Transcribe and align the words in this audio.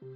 Hey, 0.00 0.06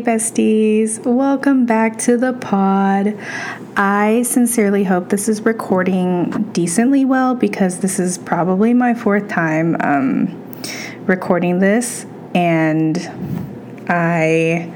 besties, 0.00 1.04
welcome 1.04 1.66
back 1.66 1.98
to 1.98 2.16
the 2.16 2.32
pod. 2.34 3.18
I 3.76 4.22
sincerely 4.22 4.84
hope 4.84 5.08
this 5.08 5.28
is 5.28 5.40
recording 5.40 6.52
decently 6.52 7.04
well 7.04 7.34
because 7.34 7.80
this 7.80 7.98
is 7.98 8.16
probably 8.16 8.74
my 8.74 8.94
fourth 8.94 9.26
time 9.26 9.76
um, 9.80 10.40
recording 11.06 11.58
this, 11.58 12.06
and 12.32 12.96
I 13.88 14.72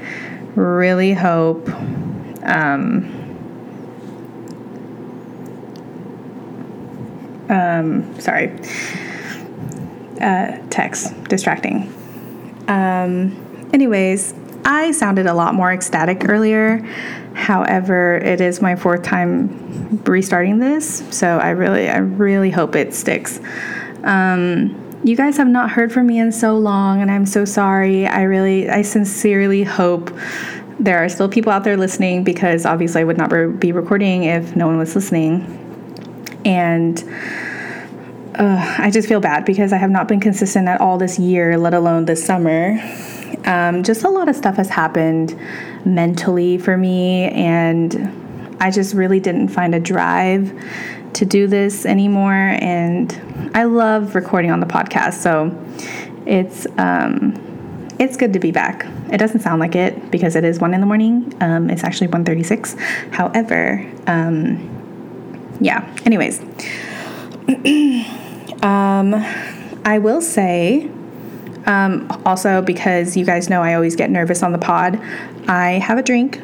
really 0.55 1.13
hope. 1.13 1.67
Um, 2.43 3.11
um, 7.49 8.19
sorry, 8.19 8.51
uh, 10.21 10.57
text 10.69 11.13
distracting. 11.25 11.93
Um, 12.67 13.69
anyways, 13.73 14.33
I 14.63 14.91
sounded 14.91 15.27
a 15.27 15.33
lot 15.33 15.53
more 15.53 15.71
ecstatic 15.71 16.27
earlier. 16.27 16.79
However, 17.33 18.17
it 18.17 18.41
is 18.41 18.61
my 18.61 18.75
fourth 18.75 19.03
time 19.03 20.01
restarting 20.05 20.59
this, 20.59 21.03
so 21.11 21.37
I 21.37 21.49
really, 21.51 21.89
I 21.89 21.97
really 21.97 22.49
hope 22.49 22.75
it 22.75 22.93
sticks. 22.93 23.39
Um, 24.03 24.84
you 25.05 25.15
guys 25.15 25.37
have 25.37 25.47
not 25.47 25.69
heard 25.69 25.93
from 25.93 26.07
me 26.07 26.19
in 26.19 26.31
so 26.31 26.57
long, 26.57 26.99
and 26.99 27.11
I'm 27.11 27.27
so 27.27 27.45
sorry. 27.45 28.07
I 28.07 28.23
really, 28.23 28.67
I 28.67 28.81
sincerely 28.81 29.63
hope 29.63 30.11
there 30.79 30.97
are 30.97 31.07
still 31.09 31.29
people 31.29 31.51
out 31.51 31.63
there 31.63 31.77
listening 31.77 32.23
because 32.23 32.65
obviously 32.65 33.01
I 33.01 33.03
would 33.03 33.17
not 33.17 33.29
be 33.59 33.71
recording 33.71 34.23
if 34.23 34.55
no 34.55 34.65
one 34.65 34.79
was 34.79 34.95
listening. 34.95 35.61
And 36.43 37.03
uh, 38.33 38.75
I 38.79 38.89
just 38.89 39.07
feel 39.07 39.19
bad 39.19 39.45
because 39.45 39.71
I 39.71 39.77
have 39.77 39.91
not 39.91 40.07
been 40.07 40.19
consistent 40.19 40.67
at 40.67 40.81
all 40.81 40.97
this 40.97 41.19
year, 41.19 41.55
let 41.59 41.75
alone 41.75 42.05
this 42.05 42.25
summer. 42.25 42.79
Um, 43.45 43.83
just 43.83 44.03
a 44.03 44.09
lot 44.09 44.27
of 44.27 44.35
stuff 44.35 44.55
has 44.55 44.69
happened 44.69 45.39
mentally 45.85 46.57
for 46.57 46.77
me, 46.77 47.25
and 47.25 48.57
I 48.59 48.71
just 48.71 48.95
really 48.95 49.19
didn't 49.19 49.49
find 49.49 49.75
a 49.75 49.79
drive 49.79 50.51
to 51.15 51.25
do 51.25 51.47
this 51.47 51.85
anymore. 51.85 52.33
And 52.33 53.51
I 53.53 53.63
love 53.63 54.15
recording 54.15 54.51
on 54.51 54.59
the 54.59 54.65
podcast, 54.65 55.15
so 55.15 55.51
it's 56.25 56.65
um, 56.77 57.41
it's 57.99 58.17
good 58.17 58.33
to 58.33 58.39
be 58.39 58.51
back. 58.51 58.85
It 59.11 59.17
doesn't 59.17 59.41
sound 59.41 59.59
like 59.59 59.75
it 59.75 60.11
because 60.11 60.35
it 60.35 60.43
is 60.43 60.59
one 60.59 60.73
in 60.73 60.81
the 60.81 60.87
morning. 60.87 61.33
Um, 61.41 61.69
it's 61.69 61.83
actually 61.83 62.07
1.36. 62.09 62.77
However, 63.13 63.89
um, 64.07 65.57
yeah. 65.61 65.89
Anyways, 66.05 66.39
um, 68.63 69.13
I 69.85 69.99
will 69.99 70.21
say 70.21 70.89
um, 71.65 72.07
also, 72.25 72.61
because 72.61 73.17
you 73.17 73.25
guys 73.25 73.49
know 73.49 73.61
I 73.61 73.73
always 73.73 73.95
get 73.95 74.09
nervous 74.09 74.43
on 74.43 74.51
the 74.51 74.57
pod, 74.57 74.99
I 75.47 75.73
have 75.73 75.97
a 75.97 76.03
drink 76.03 76.41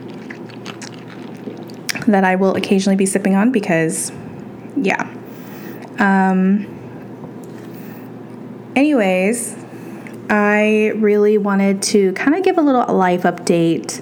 that 2.08 2.24
I 2.24 2.36
will 2.36 2.56
occasionally 2.56 2.96
be 2.96 3.06
sipping 3.06 3.36
on 3.36 3.52
because, 3.52 4.12
yeah. 4.76 5.10
Um, 6.00 6.66
anyways, 8.76 9.56
I 10.30 10.94
really 10.96 11.38
wanted 11.38 11.82
to 11.84 12.14
kind 12.14 12.36
of 12.36 12.44
give 12.44 12.58
a 12.58 12.62
little 12.62 12.96
life 12.96 13.24
update. 13.24 14.02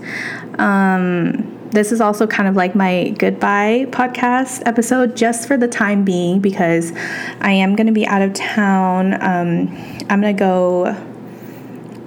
Um, 0.59 1.56
this 1.72 1.92
is 1.92 2.02
also 2.02 2.26
kind 2.26 2.50
of 2.50 2.56
like 2.56 2.76
my 2.76 3.09
goodbye 3.17 3.86
podcast 3.89 4.64
episode, 4.66 5.16
just 5.16 5.48
for 5.48 5.58
the 5.58 5.67
time 5.67 6.03
being, 6.03 6.39
because 6.39 6.92
I 7.42 7.52
am 7.52 7.76
going 7.76 7.88
to 7.88 7.94
be 7.94 8.08
out 8.08 8.21
of 8.21 8.33
town. 8.33 9.14
Um, 9.14 9.76
I'm 10.10 10.21
going 10.21 10.36
to 10.36 10.39
go 10.39 10.95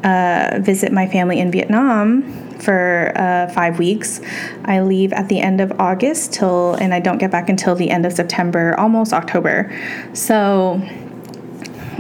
uh, 0.04 0.58
visit 0.60 0.92
my 0.92 1.06
family 1.06 1.40
in 1.40 1.50
Vietnam 1.50 2.22
for 2.58 3.12
uh, 3.16 3.48
five 3.52 3.78
weeks. 3.78 4.20
I 4.64 4.80
leave 4.80 5.12
at 5.12 5.28
the 5.28 5.40
end 5.40 5.60
of 5.60 5.72
August 5.80 6.32
till, 6.32 6.74
and 6.74 6.94
I 6.94 7.00
don't 7.00 7.18
get 7.18 7.30
back 7.30 7.48
until 7.48 7.74
the 7.74 7.90
end 7.90 8.06
of 8.06 8.12
September, 8.12 8.78
almost 8.78 9.12
October. 9.12 9.72
So 10.14 10.80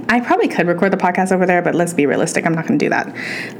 I 0.08 0.20
probably 0.20 0.48
could 0.48 0.66
record 0.66 0.92
the 0.92 0.96
podcast 0.96 1.32
over 1.32 1.46
there, 1.46 1.62
but 1.62 1.74
let's 1.74 1.94
be 1.94 2.06
realistic. 2.06 2.44
I'm 2.44 2.54
not 2.54 2.66
going 2.66 2.78
to 2.78 2.84
do 2.84 2.90
that. 2.90 3.06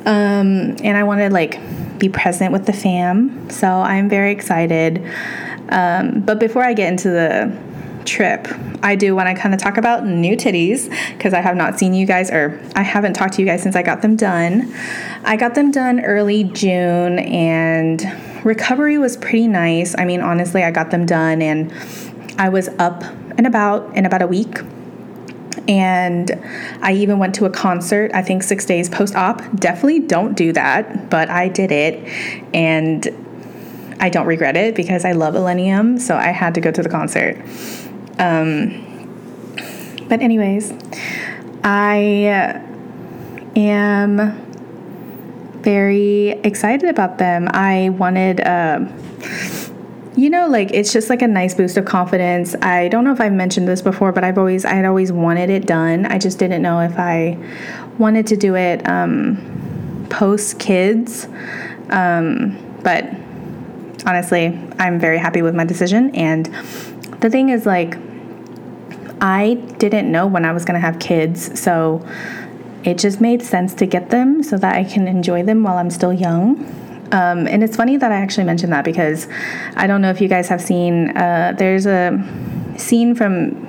Um, 0.06 0.76
and 0.84 0.96
I 0.96 1.02
want 1.02 1.20
to 1.20 1.30
like 1.30 1.58
be 1.98 2.08
present 2.08 2.52
with 2.52 2.66
the 2.66 2.72
fam, 2.72 3.48
so 3.48 3.68
I'm 3.68 4.08
very 4.08 4.32
excited. 4.32 5.04
Um, 5.70 6.20
but 6.20 6.38
before 6.38 6.62
I 6.62 6.74
get 6.74 6.92
into 6.92 7.08
the 7.08 7.71
trip, 8.04 8.48
I 8.82 8.96
do 8.96 9.14
when 9.14 9.26
I 9.26 9.34
kind 9.34 9.54
of 9.54 9.60
talk 9.60 9.76
about 9.76 10.06
new 10.06 10.36
titties 10.36 10.90
because 11.16 11.34
I 11.34 11.40
have 11.40 11.56
not 11.56 11.78
seen 11.78 11.94
you 11.94 12.06
guys, 12.06 12.30
or 12.30 12.60
I 12.74 12.82
haven't 12.82 13.14
talked 13.14 13.34
to 13.34 13.42
you 13.42 13.46
guys 13.46 13.62
since 13.62 13.76
I 13.76 13.82
got 13.82 14.02
them 14.02 14.16
done. 14.16 14.72
I 15.24 15.36
got 15.36 15.54
them 15.54 15.70
done 15.70 16.04
early 16.04 16.44
June, 16.44 17.18
and 17.18 18.02
recovery 18.44 18.98
was 18.98 19.16
pretty 19.16 19.48
nice. 19.48 19.94
I 19.98 20.04
mean, 20.04 20.20
honestly, 20.20 20.62
I 20.62 20.70
got 20.70 20.90
them 20.90 21.06
done, 21.06 21.42
and 21.42 21.72
I 22.38 22.48
was 22.48 22.68
up 22.78 23.02
and 23.36 23.46
about 23.46 23.96
in 23.96 24.06
about 24.06 24.22
a 24.22 24.26
week. 24.26 24.60
And 25.68 26.30
I 26.80 26.92
even 26.94 27.18
went 27.18 27.36
to 27.36 27.44
a 27.44 27.50
concert, 27.50 28.10
I 28.14 28.22
think 28.22 28.42
six 28.42 28.64
days 28.64 28.88
post 28.88 29.14
op. 29.14 29.42
Definitely 29.54 30.00
don't 30.00 30.34
do 30.34 30.52
that, 30.54 31.08
but 31.08 31.30
I 31.30 31.48
did 31.48 31.70
it. 31.70 32.02
And 32.52 33.06
I 34.00 34.08
don't 34.08 34.26
regret 34.26 34.56
it 34.56 34.74
because 34.74 35.04
I 35.04 35.12
love 35.12 35.34
Illenium, 35.34 36.00
so 36.00 36.16
I 36.16 36.30
had 36.30 36.54
to 36.56 36.60
go 36.60 36.72
to 36.72 36.82
the 36.82 36.88
concert. 36.88 37.36
Um, 38.18 38.88
but, 40.08 40.20
anyways, 40.20 40.72
I 41.64 42.60
am 43.56 44.38
very 45.62 46.30
excited 46.30 46.88
about 46.88 47.18
them. 47.18 47.48
I 47.52 47.90
wanted, 47.90 48.40
uh, 48.40 48.80
you 50.16 50.28
know, 50.28 50.48
like 50.48 50.72
it's 50.72 50.92
just 50.92 51.08
like 51.08 51.22
a 51.22 51.26
nice 51.26 51.54
boost 51.54 51.76
of 51.76 51.84
confidence. 51.84 52.54
I 52.56 52.88
don't 52.88 53.04
know 53.04 53.12
if 53.12 53.20
I've 53.20 53.32
mentioned 53.32 53.68
this 53.68 53.80
before, 53.80 54.12
but 54.12 54.24
I've 54.24 54.38
always, 54.38 54.64
I 54.64 54.74
had 54.74 54.84
always 54.84 55.12
wanted 55.12 55.48
it 55.50 55.66
done. 55.66 56.06
I 56.06 56.18
just 56.18 56.38
didn't 56.38 56.62
know 56.62 56.80
if 56.80 56.98
I 56.98 57.38
wanted 57.98 58.26
to 58.26 58.36
do 58.36 58.56
it 58.56 58.86
um, 58.88 60.06
post 60.10 60.58
kids. 60.58 61.28
Um, 61.90 62.58
but 62.82 63.04
honestly, 64.04 64.58
I'm 64.78 64.98
very 64.98 65.18
happy 65.18 65.42
with 65.42 65.54
my 65.54 65.64
decision. 65.64 66.14
And 66.14 66.50
the 67.22 67.30
thing 67.30 67.48
is, 67.48 67.64
like, 67.64 67.96
I 69.20 69.54
didn't 69.78 70.10
know 70.10 70.26
when 70.26 70.44
I 70.44 70.52
was 70.52 70.64
going 70.64 70.74
to 70.74 70.80
have 70.80 70.98
kids, 70.98 71.58
so 71.58 72.04
it 72.84 72.98
just 72.98 73.20
made 73.20 73.42
sense 73.42 73.72
to 73.74 73.86
get 73.86 74.10
them 74.10 74.42
so 74.42 74.58
that 74.58 74.74
I 74.74 74.82
can 74.82 75.06
enjoy 75.06 75.44
them 75.44 75.62
while 75.62 75.78
I'm 75.78 75.90
still 75.90 76.12
young. 76.12 76.58
Um, 77.12 77.46
and 77.46 77.62
it's 77.62 77.76
funny 77.76 77.96
that 77.96 78.10
I 78.10 78.16
actually 78.16 78.44
mentioned 78.44 78.72
that 78.72 78.84
because 78.84 79.28
I 79.76 79.86
don't 79.86 80.02
know 80.02 80.10
if 80.10 80.20
you 80.20 80.28
guys 80.28 80.48
have 80.48 80.60
seen, 80.60 81.16
uh, 81.16 81.54
there's 81.56 81.86
a 81.86 82.18
scene 82.76 83.14
from 83.14 83.68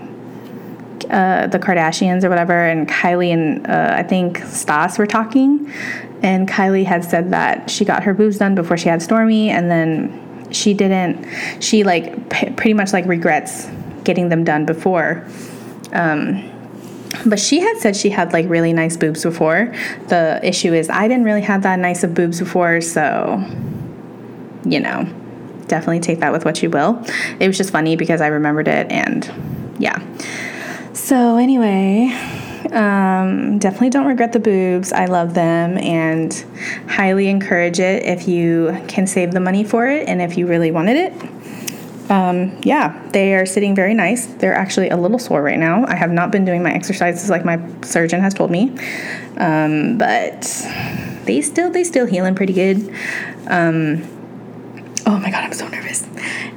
uh, 1.09 1.47
the 1.47 1.59
Kardashians 1.59 2.23
or 2.23 2.29
whatever, 2.29 2.65
and 2.65 2.89
Kylie 2.89 3.33
and 3.33 3.67
uh, 3.67 3.93
I 3.95 4.01
think 4.01 4.39
Stas 4.45 4.97
were 4.97 5.05
talking, 5.05 5.71
and 6.23 6.49
Kylie 6.49 6.85
had 6.85 7.03
said 7.03 7.29
that 7.31 7.69
she 7.69 7.85
got 7.85 8.03
her 8.03 8.13
boobs 8.15 8.37
done 8.39 8.55
before 8.55 8.77
she 8.77 8.89
had 8.89 9.01
Stormi, 9.01 9.49
and 9.49 9.69
then 9.69 10.22
she 10.53 10.73
didn't. 10.73 11.25
She 11.61 11.83
like 11.83 12.29
p- 12.29 12.49
pretty 12.51 12.73
much 12.73 12.93
like 12.93 13.05
regrets 13.05 13.67
getting 14.03 14.29
them 14.29 14.43
done 14.43 14.65
before. 14.65 15.27
Um, 15.91 16.49
but 17.25 17.39
she 17.39 17.59
had 17.59 17.77
said 17.77 17.95
she 17.95 18.09
had 18.09 18.33
like 18.33 18.49
really 18.49 18.73
nice 18.73 18.97
boobs 18.97 19.23
before. 19.23 19.73
The 20.07 20.39
issue 20.43 20.73
is 20.73 20.89
I 20.89 21.07
didn't 21.07 21.25
really 21.25 21.41
have 21.41 21.63
that 21.63 21.79
nice 21.79 22.03
of 22.03 22.13
boobs 22.13 22.39
before, 22.39 22.81
so 22.81 23.43
you 24.65 24.79
know, 24.79 25.03
definitely 25.67 25.99
take 25.99 26.19
that 26.19 26.31
with 26.31 26.45
what 26.45 26.63
you 26.63 26.69
will. 26.69 27.03
It 27.39 27.47
was 27.47 27.57
just 27.57 27.71
funny 27.71 27.95
because 27.95 28.21
I 28.21 28.27
remembered 28.27 28.67
it 28.67 28.91
and 28.91 29.75
yeah. 29.79 30.01
So 30.93 31.37
anyway, 31.37 32.11
um, 32.71 33.59
definitely 33.59 33.89
don't 33.89 34.07
regret 34.07 34.33
the 34.33 34.39
boobs. 34.39 34.93
I 34.93 35.05
love 35.05 35.33
them 35.33 35.77
and 35.77 36.33
highly 36.87 37.27
encourage 37.27 37.79
it 37.79 38.03
if 38.03 38.27
you 38.27 38.77
can 38.87 39.07
save 39.07 39.31
the 39.31 39.39
money 39.39 39.63
for 39.63 39.87
it 39.87 40.07
and 40.07 40.21
if 40.21 40.37
you 40.37 40.47
really 40.47 40.71
wanted 40.71 40.97
it 40.97 41.13
um, 42.09 42.59
yeah, 42.63 43.01
they 43.11 43.33
are 43.35 43.45
sitting 43.45 43.75
very 43.75 43.93
nice. 43.93 44.25
They're 44.25 44.53
actually 44.53 44.89
a 44.89 44.97
little 44.97 45.19
sore 45.19 45.41
right 45.41 45.59
now. 45.59 45.85
I 45.87 45.95
have 45.95 46.11
not 46.11 46.31
been 46.31 46.45
doing 46.45 46.61
my 46.61 46.71
exercises 46.71 47.29
like 47.29 47.45
my 47.45 47.59
surgeon 47.81 48.19
has 48.21 48.33
told 48.33 48.51
me, 48.51 48.75
um, 49.37 49.97
but 49.97 50.41
they 51.25 51.41
still 51.41 51.71
they 51.71 51.83
still 51.83 52.05
healing 52.05 52.35
pretty 52.35 52.53
good. 52.53 52.77
Um, 53.47 54.03
oh 55.05 55.17
my 55.17 55.31
god, 55.31 55.45
I'm 55.45 55.53
so 55.53 55.67
nervous. 55.67 56.05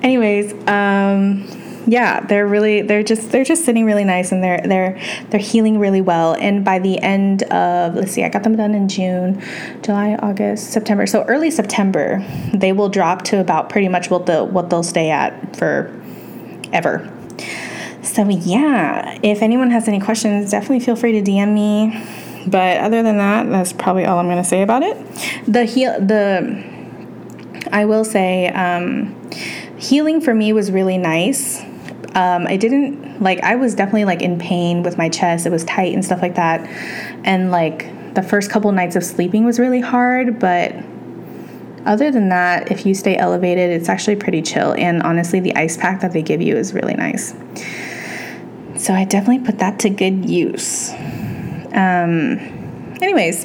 Anyways, 0.03 0.53
um, 0.69 1.47
yeah, 1.87 2.21
they're 2.21 2.47
really 2.47 2.83
they're 2.83 3.03
just 3.03 3.31
they're 3.31 3.45
just 3.45 3.65
sitting 3.65 3.85
really 3.85 4.05
nice 4.05 4.33
and 4.33 4.43
they're 4.43 4.61
they're 4.65 5.01
they're 5.31 5.41
healing 5.41 5.79
really 5.79 6.01
well. 6.01 6.35
And 6.35 6.65
by 6.65 6.79
the 6.79 6.99
end 6.99 7.45
of 7.45 7.95
let's 7.95 8.13
see, 8.13 8.25
I 8.25 8.29
got 8.29 8.43
them 8.43 8.57
done 8.57 8.75
in 8.75 8.89
June, 8.89 9.43
July, 9.83 10.17
August, 10.17 10.71
September. 10.71 11.07
So 11.07 11.23
early 11.25 11.51
September, 11.51 12.25
they 12.53 12.73
will 12.73 12.89
drop 12.89 13.23
to 13.25 13.41
about 13.41 13.71
pretty 13.71 13.89
much 13.89 14.11
what 14.11 14.27
the 14.27 14.45
what 14.45 14.69
they'll 14.69 14.83
stay 14.83 15.11
at 15.11 15.57
for 15.57 15.95
ever. 16.73 17.13
So 18.03 18.29
yeah, 18.29 19.19
if 19.23 19.43
anyone 19.43 19.71
has 19.71 19.89
any 19.89 20.01
questions, 20.01 20.51
definitely 20.51 20.81
feel 20.81 20.97
free 20.97 21.21
to 21.21 21.31
DM 21.31 21.53
me. 21.55 22.05
But 22.49 22.79
other 22.79 23.03
than 23.03 23.19
that, 23.19 23.49
that's 23.49 23.73
probably 23.73 24.05
all 24.05 24.19
I'm 24.19 24.27
going 24.27 24.37
to 24.37 24.45
say 24.45 24.63
about 24.63 24.83
it. 24.83 24.97
The 25.47 25.65
heal 25.65 26.01
the 26.01 26.65
I 27.73 27.85
will 27.85 28.05
say 28.05 28.49
um, 28.49 29.15
healing 29.79 30.21
for 30.21 30.35
me 30.35 30.53
was 30.53 30.71
really 30.71 30.99
nice. 30.99 31.65
Um, 32.17 32.47
I 32.47 32.57
didn't 32.57 33.23
like 33.23 33.41
I 33.41 33.57
was 33.57 33.75
definitely 33.75 34.07
like 34.07 34.23
in 34.23 34.39
pain 34.39 34.83
with 34.83 34.97
my 34.97 35.11
chest. 35.11 35.45
It 35.45 35.51
was 35.51 35.65
tight 35.65 35.93
and 35.93 36.03
stuff 36.03 36.23
like 36.23 36.35
that. 36.37 36.67
And 37.25 37.51
like 37.51 38.15
the 38.15 38.23
first 38.23 38.51
couple 38.51 38.73
nights 38.73 38.97
of 38.97 39.05
sleeping 39.05 39.45
was 39.45 39.61
really 39.61 39.83
hard, 39.83 40.39
but 40.41 40.75
other 41.85 42.11
than 42.11 42.31
that, 42.31 42.73
if 42.73 42.87
you 42.87 42.95
stay 42.95 43.17
elevated, 43.17 43.71
it's 43.71 43.91
actually 43.91 44.17
pretty 44.17 44.41
chill. 44.41 44.73
And 44.79 45.03
honestly, 45.03 45.41
the 45.41 45.55
ice 45.55 45.77
pack 45.77 46.01
that 46.01 46.13
they 46.13 46.23
give 46.23 46.41
you 46.41 46.57
is 46.57 46.73
really 46.73 46.95
nice. 46.95 47.35
So 48.77 48.95
I 48.95 49.05
definitely 49.05 49.45
put 49.45 49.59
that 49.59 49.79
to 49.81 49.91
good 49.91 50.29
use. 50.29 50.91
Um, 51.75 52.39
anyways, 53.03 53.45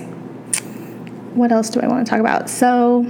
what 1.33 1.51
else 1.51 1.69
do 1.69 1.81
I 1.81 1.87
want 1.87 2.05
to 2.05 2.09
talk 2.09 2.21
about? 2.21 2.49
So 2.49 3.05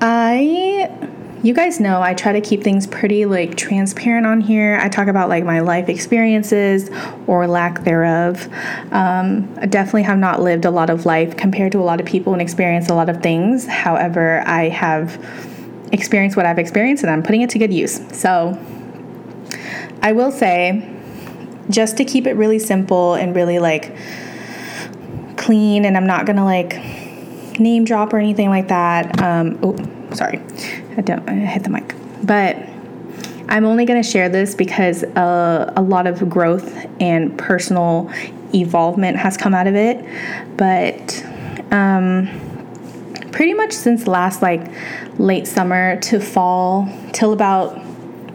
I 0.00 1.11
you 1.42 1.52
guys 1.52 1.80
know 1.80 2.00
I 2.00 2.14
try 2.14 2.32
to 2.32 2.40
keep 2.40 2.62
things 2.62 2.86
pretty 2.86 3.26
like 3.26 3.56
transparent 3.56 4.26
on 4.26 4.40
here. 4.40 4.78
I 4.80 4.88
talk 4.88 5.08
about 5.08 5.28
like 5.28 5.44
my 5.44 5.60
life 5.60 5.88
experiences 5.88 6.88
or 7.26 7.48
lack 7.48 7.82
thereof. 7.82 8.48
Um, 8.92 9.52
I 9.60 9.66
definitely 9.66 10.04
have 10.04 10.18
not 10.18 10.40
lived 10.40 10.64
a 10.64 10.70
lot 10.70 10.88
of 10.88 11.04
life 11.04 11.36
compared 11.36 11.72
to 11.72 11.78
a 11.78 11.82
lot 11.82 12.00
of 12.00 12.06
people 12.06 12.32
and 12.32 12.40
experienced 12.40 12.90
a 12.90 12.94
lot 12.94 13.08
of 13.08 13.22
things. 13.22 13.66
However, 13.66 14.42
I 14.46 14.68
have 14.68 15.20
experienced 15.90 16.36
what 16.36 16.46
I've 16.46 16.58
experienced 16.58 17.02
and 17.02 17.10
I'm 17.10 17.24
putting 17.24 17.42
it 17.42 17.50
to 17.50 17.58
good 17.58 17.72
use. 17.72 18.00
So 18.16 18.56
I 20.00 20.12
will 20.12 20.30
say, 20.30 20.88
just 21.70 21.96
to 21.96 22.04
keep 22.04 22.26
it 22.26 22.34
really 22.34 22.58
simple 22.60 23.14
and 23.14 23.34
really 23.34 23.58
like 23.58 23.96
clean, 25.36 25.84
and 25.84 25.96
I'm 25.96 26.06
not 26.06 26.24
gonna 26.24 26.44
like 26.44 26.78
name 27.58 27.84
drop 27.84 28.12
or 28.12 28.18
anything 28.18 28.48
like 28.48 28.68
that. 28.68 29.20
Um, 29.20 29.58
oh, 29.62 29.76
sorry, 30.14 30.40
I 30.96 31.00
don't 31.00 31.28
I 31.28 31.34
hit 31.34 31.64
the 31.64 31.70
mic, 31.70 31.94
but 32.22 32.56
I'm 33.48 33.64
only 33.64 33.84
going 33.84 34.02
to 34.02 34.08
share 34.08 34.28
this 34.28 34.54
because 34.54 35.04
uh, 35.04 35.72
a 35.76 35.82
lot 35.82 36.06
of 36.06 36.28
growth 36.30 36.86
and 37.00 37.36
personal 37.38 38.10
evolvement 38.54 39.18
has 39.18 39.36
come 39.36 39.52
out 39.52 39.66
of 39.66 39.74
it. 39.74 40.04
But 40.56 41.24
um, 41.70 42.28
pretty 43.30 43.54
much 43.54 43.72
since 43.72 44.06
last 44.06 44.42
like 44.42 44.70
late 45.18 45.46
summer 45.46 46.00
to 46.00 46.20
fall 46.20 46.88
till 47.12 47.32
about 47.32 47.78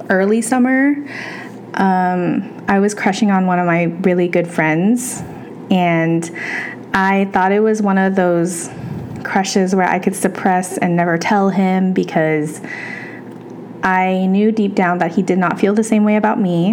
early 0.09 0.41
summer, 0.41 0.95
um, 1.73 2.65
I 2.67 2.79
was 2.79 2.93
crushing 2.93 3.31
on 3.31 3.47
one 3.47 3.59
of 3.59 3.65
my 3.65 3.83
really 3.83 4.27
good 4.27 4.47
friends, 4.47 5.21
and 5.71 6.29
I 6.93 7.25
thought 7.33 7.51
it 7.51 7.61
was 7.61 7.81
one 7.81 7.97
of 7.97 8.15
those 8.15 8.69
crushes 9.37 9.75
where 9.75 9.87
I 9.87 9.99
could 9.99 10.15
suppress 10.15 10.79
and 10.79 10.95
never 10.95 11.15
tell 11.15 11.51
him 11.51 11.93
because 11.93 12.59
I 13.83 14.25
knew 14.25 14.51
deep 14.51 14.73
down 14.73 14.97
that 14.97 15.13
he 15.13 15.21
did 15.21 15.37
not 15.37 15.59
feel 15.59 15.75
the 15.75 15.83
same 15.83 16.03
way 16.03 16.15
about 16.15 16.39
me. 16.39 16.71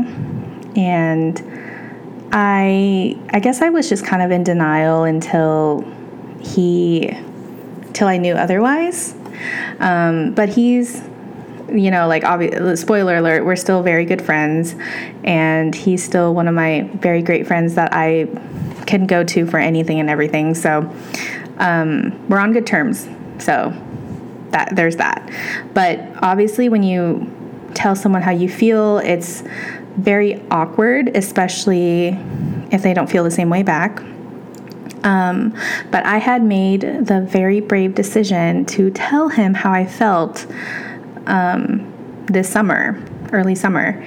And 0.74 1.38
I 2.32 3.18
I 3.28 3.40
guess 3.40 3.60
I 3.60 3.68
was 3.68 3.90
just 3.90 4.06
kind 4.06 4.22
of 4.22 4.30
in 4.30 4.44
denial 4.44 5.04
until 5.04 5.84
he 6.40 7.14
till 7.92 8.08
I 8.08 8.16
knew 8.16 8.32
otherwise. 8.32 9.14
Um, 9.78 10.32
but 10.32 10.48
he's 10.48 11.02
you 11.70 11.90
know, 11.90 12.08
like 12.08 12.24
obvious 12.24 12.80
spoiler 12.80 13.16
alert, 13.16 13.44
we're 13.44 13.56
still 13.56 13.82
very 13.82 14.06
good 14.06 14.22
friends 14.22 14.74
and 15.22 15.74
he's 15.74 16.02
still 16.02 16.34
one 16.34 16.48
of 16.48 16.54
my 16.54 16.88
very 16.94 17.20
great 17.20 17.46
friends 17.46 17.74
that 17.74 17.90
I 17.92 18.26
can 18.86 19.06
go 19.06 19.22
to 19.22 19.46
for 19.46 19.58
anything 19.58 20.00
and 20.00 20.08
everything. 20.08 20.54
So 20.54 20.90
um, 21.58 22.28
we're 22.28 22.38
on 22.38 22.52
good 22.52 22.66
terms. 22.66 23.08
So 23.38 23.72
that 24.50 24.74
there's 24.74 24.96
that. 24.96 25.30
But 25.74 26.00
obviously, 26.22 26.68
when 26.68 26.82
you 26.82 27.30
tell 27.74 27.96
someone 27.96 28.22
how 28.22 28.30
you 28.30 28.48
feel, 28.48 28.98
it's 28.98 29.42
very 29.96 30.40
awkward, 30.50 31.16
especially 31.16 32.16
if 32.70 32.82
they 32.82 32.94
don't 32.94 33.10
feel 33.10 33.24
the 33.24 33.30
same 33.30 33.50
way 33.50 33.62
back. 33.62 34.00
Um, 35.02 35.54
but 35.90 36.06
I 36.06 36.18
had 36.18 36.42
made 36.42 36.80
the 36.80 37.20
very 37.20 37.60
brave 37.60 37.94
decision 37.94 38.64
to 38.66 38.90
tell 38.90 39.28
him 39.28 39.52
how 39.52 39.70
I 39.70 39.84
felt 39.84 40.46
um, 41.26 41.92
this 42.26 42.48
summer, 42.48 43.04
early 43.32 43.54
summer, 43.54 44.02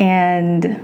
and 0.00 0.80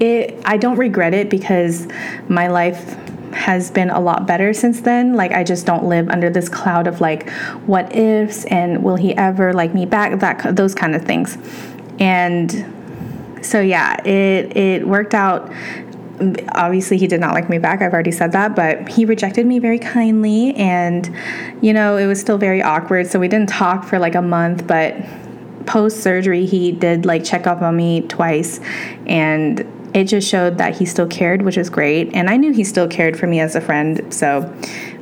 it. 0.00 0.40
I 0.44 0.56
don't 0.56 0.76
regret 0.76 1.14
it 1.14 1.30
because 1.30 1.86
my 2.28 2.48
life 2.48 2.96
has 3.34 3.70
been 3.70 3.90
a 3.90 4.00
lot 4.00 4.26
better 4.26 4.52
since 4.52 4.80
then. 4.80 5.14
Like 5.14 5.32
I 5.32 5.44
just 5.44 5.66
don't 5.66 5.84
live 5.84 6.08
under 6.08 6.30
this 6.30 6.48
cloud 6.48 6.86
of 6.86 7.00
like 7.00 7.28
what 7.66 7.94
ifs 7.94 8.44
and 8.46 8.82
will 8.82 8.96
he 8.96 9.16
ever 9.16 9.52
like 9.52 9.74
me 9.74 9.86
back 9.86 10.18
that 10.20 10.56
those 10.56 10.74
kind 10.74 10.94
of 10.94 11.02
things. 11.04 11.36
And 11.98 12.50
so 13.42 13.60
yeah, 13.60 14.00
it 14.06 14.56
it 14.56 14.88
worked 14.88 15.14
out 15.14 15.52
obviously 16.52 16.96
he 16.96 17.08
did 17.08 17.18
not 17.18 17.34
like 17.34 17.50
me 17.50 17.58
back 17.58 17.82
i've 17.82 17.92
already 17.92 18.12
said 18.12 18.30
that 18.30 18.54
but 18.54 18.88
he 18.88 19.04
rejected 19.04 19.44
me 19.44 19.58
very 19.58 19.80
kindly 19.80 20.54
and 20.54 21.12
you 21.60 21.72
know 21.72 21.96
it 21.96 22.06
was 22.06 22.20
still 22.20 22.38
very 22.38 22.62
awkward 22.62 23.04
so 23.06 23.18
we 23.18 23.26
didn't 23.26 23.48
talk 23.48 23.84
for 23.84 23.98
like 23.98 24.14
a 24.14 24.22
month 24.22 24.64
but 24.64 24.94
post 25.66 26.02
surgery 26.02 26.46
he 26.46 26.70
did 26.70 27.04
like 27.04 27.24
check 27.24 27.46
up 27.46 27.62
on 27.62 27.76
me 27.76 28.00
twice 28.02 28.60
and 29.06 29.66
it 29.94 30.04
just 30.04 30.28
showed 30.28 30.58
that 30.58 30.76
he 30.76 30.84
still 30.84 31.06
cared, 31.06 31.42
which 31.42 31.56
is 31.56 31.70
great. 31.70 32.12
And 32.14 32.28
I 32.28 32.36
knew 32.36 32.52
he 32.52 32.64
still 32.64 32.88
cared 32.88 33.18
for 33.18 33.28
me 33.28 33.38
as 33.38 33.54
a 33.54 33.60
friend. 33.60 34.12
So 34.12 34.52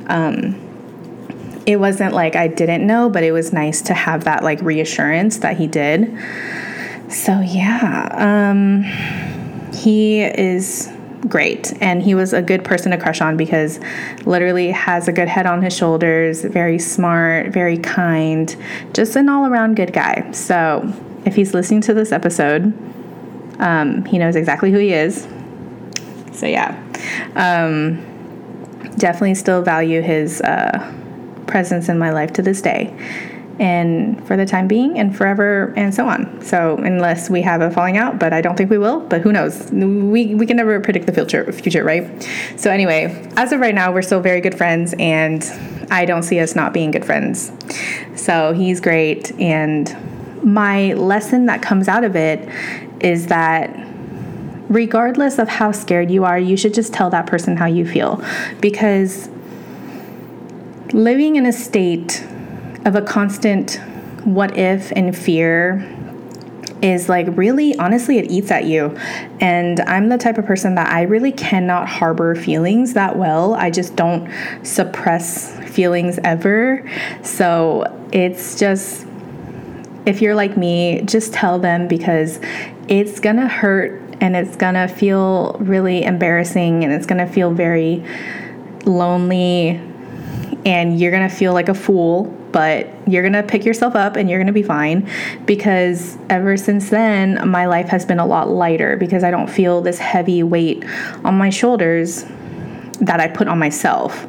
um, 0.07 0.55
it 1.65 1.77
wasn't 1.77 2.13
like 2.13 2.35
I 2.35 2.47
didn't 2.47 2.85
know, 2.85 3.09
but 3.09 3.23
it 3.23 3.31
was 3.31 3.51
nice 3.51 3.81
to 3.83 3.93
have 3.95 4.25
that 4.25 4.43
like 4.43 4.61
reassurance 4.61 5.37
that 5.37 5.57
he 5.57 5.65
did. 5.65 6.15
So 7.09 7.39
yeah, 7.39 8.09
um, 8.13 8.83
he 9.73 10.21
is 10.21 10.91
great 11.27 11.73
and 11.81 12.03
he 12.03 12.13
was 12.13 12.33
a 12.33 12.41
good 12.41 12.63
person 12.63 12.91
to 12.91 12.97
crush 12.97 13.21
on 13.21 13.37
because 13.37 13.79
literally 14.25 14.71
has 14.71 15.07
a 15.07 15.11
good 15.11 15.29
head 15.29 15.45
on 15.45 15.61
his 15.61 15.73
shoulders 15.73 16.43
very 16.43 16.77
smart 16.77 17.47
very 17.47 17.77
kind 17.77 18.57
just 18.91 19.15
an 19.15 19.29
all-around 19.29 19.75
good 19.75 19.93
guy 19.93 20.29
so 20.31 20.83
if 21.23 21.33
he's 21.33 21.53
listening 21.53 21.79
to 21.79 21.93
this 21.93 22.11
episode 22.11 22.73
um, 23.59 24.05
he 24.05 24.17
knows 24.17 24.35
exactly 24.35 24.71
who 24.71 24.77
he 24.77 24.93
is. 24.93 25.27
So, 26.33 26.45
yeah. 26.45 26.79
Um, 27.35 28.09
definitely 28.97 29.35
still 29.35 29.61
value 29.61 30.01
his 30.01 30.41
uh, 30.41 30.93
presence 31.47 31.89
in 31.89 31.97
my 31.97 32.11
life 32.11 32.33
to 32.33 32.41
this 32.41 32.61
day 32.61 32.95
and 33.59 34.25
for 34.25 34.35
the 34.35 34.45
time 34.45 34.67
being 34.67 34.97
and 34.97 35.15
forever 35.15 35.73
and 35.75 35.93
so 35.93 36.07
on. 36.07 36.41
So 36.41 36.77
unless 36.77 37.29
we 37.29 37.41
have 37.43 37.61
a 37.61 37.69
falling 37.69 37.97
out, 37.97 38.17
but 38.17 38.33
I 38.33 38.41
don't 38.41 38.55
think 38.55 38.69
we 38.69 38.77
will, 38.77 39.01
but 39.01 39.21
who 39.21 39.31
knows? 39.31 39.69
We, 39.71 40.33
we 40.33 40.45
can 40.47 40.57
never 40.57 40.79
predict 40.79 41.05
the 41.05 41.13
future, 41.13 41.51
future, 41.51 41.83
right? 41.83 42.29
So 42.55 42.71
anyway, 42.71 43.29
as 43.37 43.51
of 43.51 43.59
right 43.59 43.75
now, 43.75 43.91
we're 43.91 44.01
still 44.01 44.21
very 44.21 44.41
good 44.41 44.57
friends 44.57 44.95
and 44.97 45.43
I 45.91 46.05
don't 46.05 46.23
see 46.23 46.39
us 46.39 46.55
not 46.55 46.73
being 46.73 46.91
good 46.91 47.05
friends. 47.05 47.51
So 48.15 48.53
he's 48.53 48.79
great 48.81 49.31
and 49.39 49.95
my 50.43 50.93
lesson 50.93 51.45
that 51.45 51.61
comes 51.61 51.87
out 51.87 52.03
of 52.03 52.15
it 52.15 52.49
is 53.03 53.27
that 53.27 53.69
regardless 54.69 55.37
of 55.37 55.47
how 55.47 55.71
scared 55.71 56.09
you 56.09 56.23
are, 56.25 56.39
you 56.39 56.57
should 56.57 56.73
just 56.73 56.93
tell 56.93 57.09
that 57.11 57.27
person 57.27 57.57
how 57.57 57.67
you 57.67 57.85
feel. 57.85 58.23
Because 58.59 59.29
living 60.93 61.35
in 61.35 61.45
a 61.45 61.51
state 61.51 62.25
of 62.85 62.95
a 62.95 63.01
constant 63.01 63.79
what 64.23 64.57
if 64.57 64.91
and 64.95 65.15
fear 65.15 65.89
is 66.81 67.07
like 67.07 67.25
really 67.31 67.77
honestly 67.77 68.17
it 68.17 68.29
eats 68.29 68.51
at 68.51 68.65
you. 68.65 68.89
And 69.39 69.79
i'm 69.81 70.09
the 70.09 70.17
type 70.17 70.37
of 70.37 70.45
person 70.45 70.75
that 70.75 70.89
i 70.89 71.03
really 71.03 71.31
cannot 71.31 71.87
harbor 71.87 72.35
feelings 72.35 72.93
that 72.93 73.17
well. 73.17 73.53
I 73.53 73.69
just 73.69 73.95
don't 73.95 74.29
suppress 74.63 75.57
feelings 75.69 76.19
ever. 76.23 76.89
So 77.23 78.07
it's 78.11 78.59
just 78.59 79.07
if 80.05 80.21
you're 80.21 80.35
like 80.35 80.57
me 80.57 81.01
just 81.05 81.33
tell 81.33 81.59
them 81.59 81.87
because 81.87 82.39
it's 82.87 83.19
gonna 83.19 83.47
hurt 83.47 84.01
and 84.21 84.35
it's 84.35 84.55
gonna 84.55 84.87
feel 84.87 85.53
really 85.59 86.03
embarrassing 86.03 86.83
and 86.83 86.93
it's 86.93 87.05
gonna 87.05 87.27
feel 87.27 87.51
very 87.51 88.03
lonely 88.85 89.81
and 90.65 90.99
you're 90.99 91.11
gonna 91.11 91.29
feel 91.29 91.53
like 91.53 91.69
a 91.69 91.73
fool, 91.73 92.25
but 92.51 92.87
you're 93.07 93.23
gonna 93.23 93.43
pick 93.43 93.65
yourself 93.65 93.95
up 93.95 94.15
and 94.15 94.29
you're 94.29 94.39
gonna 94.39 94.53
be 94.53 94.63
fine 94.63 95.09
because 95.45 96.17
ever 96.29 96.55
since 96.55 96.89
then, 96.89 97.49
my 97.49 97.65
life 97.65 97.87
has 97.89 98.05
been 98.05 98.19
a 98.19 98.25
lot 98.25 98.49
lighter 98.49 98.95
because 98.97 99.23
I 99.23 99.31
don't 99.31 99.49
feel 99.49 99.81
this 99.81 99.99
heavy 99.99 100.43
weight 100.43 100.85
on 101.23 101.35
my 101.35 101.49
shoulders 101.49 102.25
that 103.01 103.19
I 103.19 103.27
put 103.27 103.47
on 103.47 103.59
myself. 103.59 104.25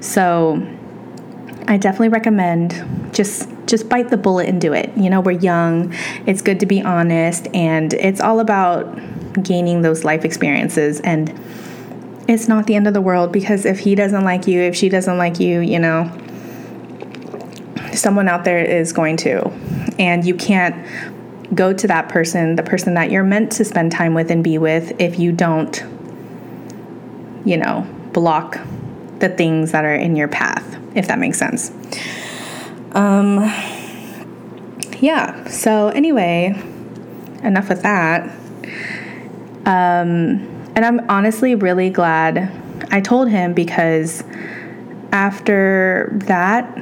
So 0.00 0.62
I 1.68 1.76
definitely 1.76 2.08
recommend 2.08 3.14
just 3.14 3.48
just 3.68 3.88
bite 3.88 4.08
the 4.08 4.16
bullet 4.16 4.48
and 4.48 4.60
do 4.60 4.72
it. 4.72 4.90
You 4.96 5.10
know, 5.10 5.20
we're 5.20 5.32
young. 5.32 5.94
It's 6.26 6.42
good 6.42 6.60
to 6.60 6.66
be 6.66 6.82
honest 6.82 7.46
and 7.54 7.92
it's 7.94 8.20
all 8.20 8.40
about 8.40 8.98
gaining 9.42 9.82
those 9.82 10.04
life 10.04 10.24
experiences 10.24 11.00
and 11.00 11.28
it's 12.28 12.48
not 12.48 12.66
the 12.66 12.74
end 12.74 12.86
of 12.86 12.94
the 12.94 13.00
world 13.00 13.32
because 13.32 13.64
if 13.64 13.78
he 13.78 13.94
doesn't 13.94 14.24
like 14.24 14.46
you, 14.46 14.60
if 14.60 14.76
she 14.76 14.88
doesn't 14.88 15.16
like 15.16 15.40
you, 15.40 15.60
you 15.60 15.78
know, 15.78 16.10
someone 17.94 18.28
out 18.28 18.44
there 18.44 18.58
is 18.58 18.92
going 18.92 19.16
to. 19.18 19.50
And 19.98 20.24
you 20.24 20.34
can't 20.34 20.76
go 21.54 21.72
to 21.72 21.86
that 21.86 22.08
person, 22.08 22.56
the 22.56 22.62
person 22.62 22.94
that 22.94 23.10
you're 23.10 23.24
meant 23.24 23.52
to 23.52 23.64
spend 23.64 23.92
time 23.92 24.14
with 24.14 24.30
and 24.30 24.44
be 24.44 24.58
with, 24.58 24.92
if 25.00 25.18
you 25.18 25.32
don't, 25.32 25.82
you 27.44 27.56
know, 27.56 27.86
block 28.12 28.58
the 29.20 29.28
things 29.30 29.72
that 29.72 29.84
are 29.84 29.94
in 29.94 30.14
your 30.14 30.28
path, 30.28 30.78
if 30.94 31.08
that 31.08 31.18
makes 31.18 31.38
sense. 31.38 31.72
Um, 32.92 33.38
yeah, 35.00 35.46
so 35.48 35.88
anyway, 35.88 36.60
enough 37.42 37.68
with 37.68 37.82
that. 37.82 38.30
Um, 39.66 40.48
and 40.74 40.84
I'm 40.84 41.08
honestly 41.10 41.54
really 41.54 41.90
glad 41.90 42.50
I 42.90 43.00
told 43.00 43.28
him 43.28 43.52
because 43.52 44.24
after 45.12 46.10
that, 46.26 46.76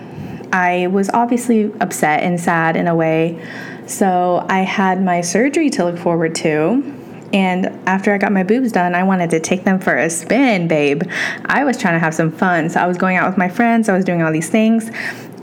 I 0.52 0.86
was 0.88 1.10
obviously 1.10 1.72
upset 1.80 2.22
and 2.22 2.40
sad 2.40 2.76
in 2.76 2.86
a 2.86 2.94
way. 2.94 3.44
So 3.86 4.44
I 4.48 4.60
had 4.60 5.02
my 5.02 5.20
surgery 5.20 5.70
to 5.70 5.84
look 5.84 5.98
forward 5.98 6.34
to. 6.36 6.92
And 7.32 7.66
after 7.88 8.14
I 8.14 8.18
got 8.18 8.32
my 8.32 8.44
boobs 8.44 8.72
done, 8.72 8.94
I 8.94 9.02
wanted 9.02 9.30
to 9.30 9.40
take 9.40 9.64
them 9.64 9.80
for 9.80 9.96
a 9.96 10.08
spin, 10.08 10.68
babe. 10.68 11.02
I 11.46 11.64
was 11.64 11.76
trying 11.76 11.94
to 11.94 11.98
have 11.98 12.14
some 12.14 12.30
fun. 12.30 12.70
So 12.70 12.80
I 12.80 12.86
was 12.86 12.96
going 12.96 13.16
out 13.16 13.28
with 13.28 13.36
my 13.36 13.48
friends, 13.48 13.88
I 13.88 13.96
was 13.96 14.04
doing 14.04 14.22
all 14.22 14.32
these 14.32 14.48
things. 14.48 14.90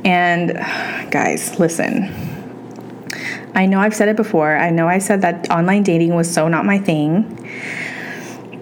And 0.06 0.54
guys, 1.12 1.60
listen. 1.60 2.14
I 3.56 3.66
know 3.66 3.80
I've 3.80 3.96
said 3.96 4.10
it 4.10 4.16
before. 4.16 4.56
I 4.56 4.72
know 4.72 4.88
I 4.88 4.98
said 4.98 5.22
that 5.22 5.50
online 5.52 5.84
dating 5.84 6.16
was 6.16 6.32
so 6.32 6.48
not 6.48 6.66
my 6.66 6.80
thing. 6.80 7.40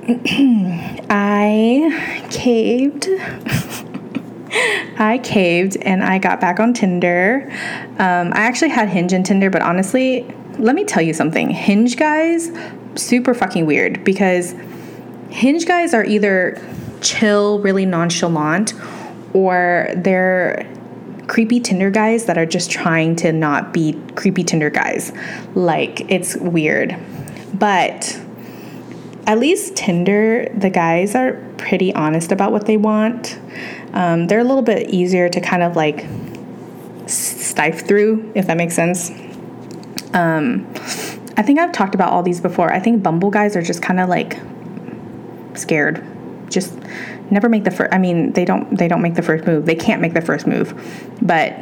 I 1.09 2.27
caved. 2.29 3.07
I 4.99 5.19
caved 5.23 5.77
and 5.77 6.03
I 6.03 6.19
got 6.19 6.41
back 6.41 6.59
on 6.59 6.73
Tinder. 6.73 7.47
Um, 7.99 8.33
I 8.33 8.41
actually 8.41 8.69
had 8.69 8.89
Hinge 8.89 9.13
and 9.13 9.25
Tinder, 9.25 9.49
but 9.49 9.61
honestly, 9.61 10.23
let 10.57 10.75
me 10.75 10.83
tell 10.83 11.01
you 11.01 11.13
something. 11.13 11.49
Hinge 11.49 11.95
guys, 11.95 12.51
super 12.95 13.33
fucking 13.33 13.65
weird 13.65 14.03
because 14.03 14.53
Hinge 15.29 15.65
guys 15.65 15.93
are 15.93 16.03
either 16.03 16.61
chill, 16.99 17.59
really 17.59 17.85
nonchalant, 17.85 18.73
or 19.33 19.87
they're 19.95 20.69
creepy 21.31 21.61
Tinder 21.61 21.89
guys 21.89 22.25
that 22.25 22.37
are 22.37 22.45
just 22.45 22.69
trying 22.69 23.15
to 23.15 23.31
not 23.31 23.73
be 23.73 23.97
creepy 24.15 24.43
Tinder 24.43 24.69
guys. 24.69 25.13
Like, 25.55 26.11
it's 26.11 26.35
weird. 26.35 26.93
But 27.53 28.21
at 29.25 29.39
least 29.39 29.77
Tinder, 29.77 30.51
the 30.53 30.69
guys 30.69 31.15
are 31.15 31.41
pretty 31.55 31.95
honest 31.95 32.33
about 32.33 32.51
what 32.51 32.65
they 32.65 32.75
want. 32.75 33.39
Um, 33.93 34.27
they're 34.27 34.39
a 34.39 34.43
little 34.43 34.61
bit 34.61 34.89
easier 34.89 35.29
to 35.29 35.39
kind 35.39 35.63
of 35.63 35.77
like 35.77 36.05
stife 37.05 37.87
through, 37.87 38.29
if 38.35 38.47
that 38.47 38.57
makes 38.57 38.75
sense. 38.75 39.09
Um, 40.13 40.67
I 41.37 41.43
think 41.43 41.59
I've 41.59 41.71
talked 41.71 41.95
about 41.95 42.11
all 42.11 42.23
these 42.23 42.41
before. 42.41 42.73
I 42.73 42.79
think 42.79 43.03
Bumble 43.03 43.31
guys 43.31 43.55
are 43.55 43.61
just 43.61 43.81
kind 43.81 44.01
of 44.01 44.09
like 44.09 44.37
scared. 45.53 46.05
Just 46.49 46.77
never 47.31 47.49
make 47.49 47.63
the 47.63 47.71
first. 47.71 47.93
I 47.93 47.97
mean, 47.97 48.33
they 48.33 48.45
don't. 48.45 48.77
They 48.77 48.87
don't 48.87 49.01
make 49.01 49.15
the 49.15 49.21
first 49.21 49.45
move. 49.45 49.65
They 49.65 49.75
can't 49.75 50.01
make 50.01 50.13
the 50.13 50.21
first 50.21 50.47
move. 50.47 50.73
But 51.21 51.53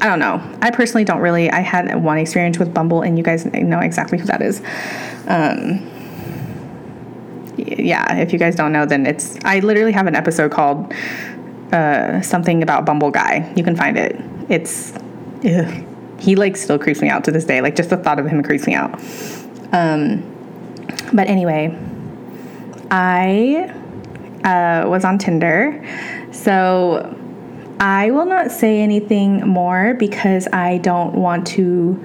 I 0.00 0.06
don't 0.08 0.18
know. 0.18 0.40
I 0.60 0.70
personally 0.70 1.04
don't 1.04 1.20
really. 1.20 1.50
I 1.50 1.60
had 1.60 2.02
one 2.02 2.18
experience 2.18 2.58
with 2.58 2.72
Bumble, 2.74 3.02
and 3.02 3.16
you 3.16 3.24
guys 3.24 3.44
know 3.46 3.80
exactly 3.80 4.18
who 4.18 4.26
that 4.26 4.42
is. 4.42 4.60
Um, 5.26 5.90
yeah, 7.56 8.16
if 8.18 8.32
you 8.32 8.38
guys 8.38 8.54
don't 8.54 8.72
know, 8.72 8.84
then 8.86 9.06
it's 9.06 9.38
I 9.44 9.60
literally 9.60 9.92
have 9.92 10.06
an 10.06 10.14
episode 10.14 10.50
called 10.50 10.92
uh, 11.72 12.20
something 12.20 12.62
about 12.62 12.84
Bumble 12.84 13.10
Guy. 13.10 13.52
You 13.56 13.64
can 13.64 13.76
find 13.76 13.96
it. 13.96 14.20
It's 14.48 14.92
ugh. 15.44 15.84
he 16.18 16.36
like 16.36 16.56
still 16.56 16.78
creeps 16.78 17.00
me 17.00 17.08
out 17.08 17.24
to 17.24 17.32
this 17.32 17.44
day. 17.44 17.60
Like 17.60 17.76
just 17.76 17.90
the 17.90 17.96
thought 17.96 18.18
of 18.18 18.26
him 18.26 18.42
creeps 18.42 18.66
me 18.66 18.74
out. 18.74 19.00
Um, 19.72 20.32
but 21.12 21.28
anyway, 21.28 21.76
I 22.90 23.74
uh, 24.46 24.88
was 24.88 25.04
on 25.04 25.18
Tinder, 25.18 25.84
so 26.32 27.14
I 27.78 28.10
will 28.10 28.24
not 28.24 28.50
say 28.50 28.80
anything 28.80 29.46
more 29.46 29.92
because 29.92 30.48
I 30.50 30.78
don't 30.78 31.14
want 31.14 31.46
to 31.48 32.02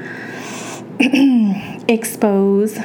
expose 1.88 2.78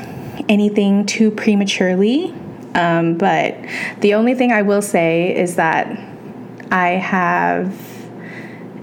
anything 0.49 1.05
too 1.07 1.33
prematurely 1.33 2.33
um, 2.77 3.17
but 3.17 3.57
the 4.01 4.15
only 4.15 4.35
thing 4.35 4.53
I 4.53 4.63
will 4.63 4.83
say 4.83 5.35
is 5.35 5.57
that 5.57 5.99
I 6.71 6.91
have 6.91 7.75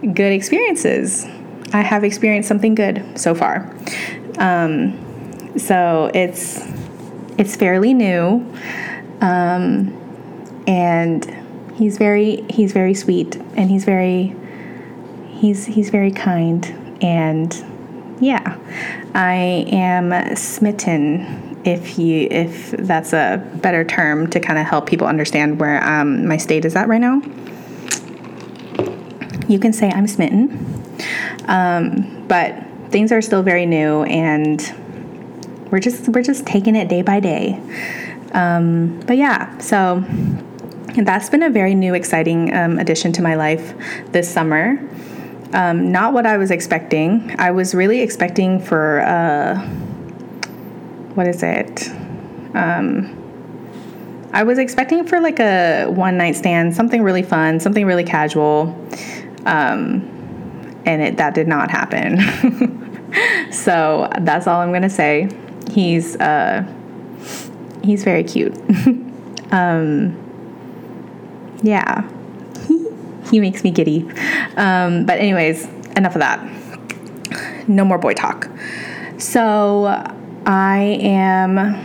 good 0.02 0.34
experiences. 0.34 1.26
I 1.74 1.82
have 1.82 2.04
experienced 2.04 2.48
something 2.48 2.74
good 2.74 3.04
so 3.16 3.36
far. 3.36 3.72
Um, 4.40 5.00
so 5.58 6.10
it's 6.14 6.60
it's 7.38 7.56
fairly 7.56 7.94
new, 7.94 8.46
um, 9.22 9.94
and 10.68 11.26
he's 11.76 11.98
very 11.98 12.46
he's 12.50 12.74
very 12.74 12.94
sweet 12.94 13.36
and 13.56 13.70
he's 13.70 13.86
very 13.86 14.36
he's 15.30 15.66
he's 15.66 15.90
very 15.90 16.12
kind. 16.12 16.66
And 17.02 17.54
yeah, 18.22 18.58
I 19.14 19.66
am 19.70 20.36
smitten 20.36 21.54
if 21.66 21.98
you 21.98 22.28
if 22.30 22.72
that's 22.72 23.14
a 23.14 23.46
better 23.56 23.84
term 23.84 24.30
to 24.30 24.40
kind 24.40 24.60
of 24.60 24.66
help 24.66 24.86
people 24.88 25.08
understand 25.08 25.60
where 25.60 25.84
um, 25.84 26.28
my 26.28 26.38
state 26.38 26.66
is 26.66 26.76
at 26.76 26.88
right 26.88 27.02
now. 27.02 27.22
You 29.48 29.60
can 29.60 29.74
say 29.74 29.90
i'm 29.90 30.08
smitten 30.08 30.84
um, 31.48 32.26
but 32.28 32.56
things 32.90 33.12
are 33.12 33.22
still 33.22 33.44
very 33.44 33.66
new 33.66 34.04
and 34.04 34.62
we're 35.72 35.80
just 35.80 36.08
we're 36.10 36.24
just 36.24 36.46
taking 36.46 36.76
it 36.76 36.88
day 36.88 37.02
by 37.02 37.20
day. 37.20 37.60
Um, 38.32 39.00
but 39.02 39.18
yeah 39.18 39.58
so 39.60 40.04
that's 40.96 41.30
been 41.30 41.44
a 41.44 41.50
very 41.50 41.76
new 41.76 41.94
exciting 41.94 42.54
um, 42.54 42.80
addition 42.80 43.12
to 43.12 43.22
my 43.22 43.36
life 43.36 43.74
this 44.12 44.32
summer 44.32 44.78
um, 45.54 45.92
not 45.92 46.14
what 46.14 46.26
i 46.26 46.38
was 46.38 46.52
expecting 46.52 47.36
i 47.40 47.52
was 47.52 47.74
really 47.74 48.02
expecting 48.02 48.60
for 48.60 49.02
uh, 49.02 49.56
what 51.16 51.28
is 51.28 51.44
it? 51.44 51.90
Um, 52.56 53.20
I 54.34 54.44
was 54.44 54.58
expecting 54.58 55.06
for 55.06 55.20
like 55.20 55.40
a 55.40 55.86
one 55.86 56.18
night 56.18 56.36
stand, 56.36 56.76
something 56.76 57.04
really 57.04 57.22
fun, 57.22 57.60
something 57.60 57.86
really 57.86 58.04
casual, 58.04 58.76
um, 59.46 60.10
and 60.86 61.02
it 61.02 61.18
that 61.18 61.36
did 61.36 61.48
not 61.48 61.70
happen. 61.70 62.18
so 63.52 64.10
that's 64.22 64.48
all 64.48 64.60
I'm 64.60 64.74
gonna 64.74 64.90
say. 64.90 65.30
He's 65.72 66.16
uh, 66.16 66.66
he's 67.84 68.04
very 68.04 68.24
cute. 68.24 68.56
um, 69.52 70.18
yeah, 71.64 72.08
he 73.32 73.40
makes 73.40 73.64
me 73.64 73.72
giddy. 73.72 74.08
Um, 74.56 75.06
but 75.06 75.20
anyways, 75.20 75.66
enough 75.96 76.16
of 76.16 76.20
that. 76.20 77.68
No 77.68 77.86
more 77.86 77.98
boy 77.98 78.14
talk. 78.14 78.50
So 79.18 79.86
I 80.46 81.00
am, 81.02 81.76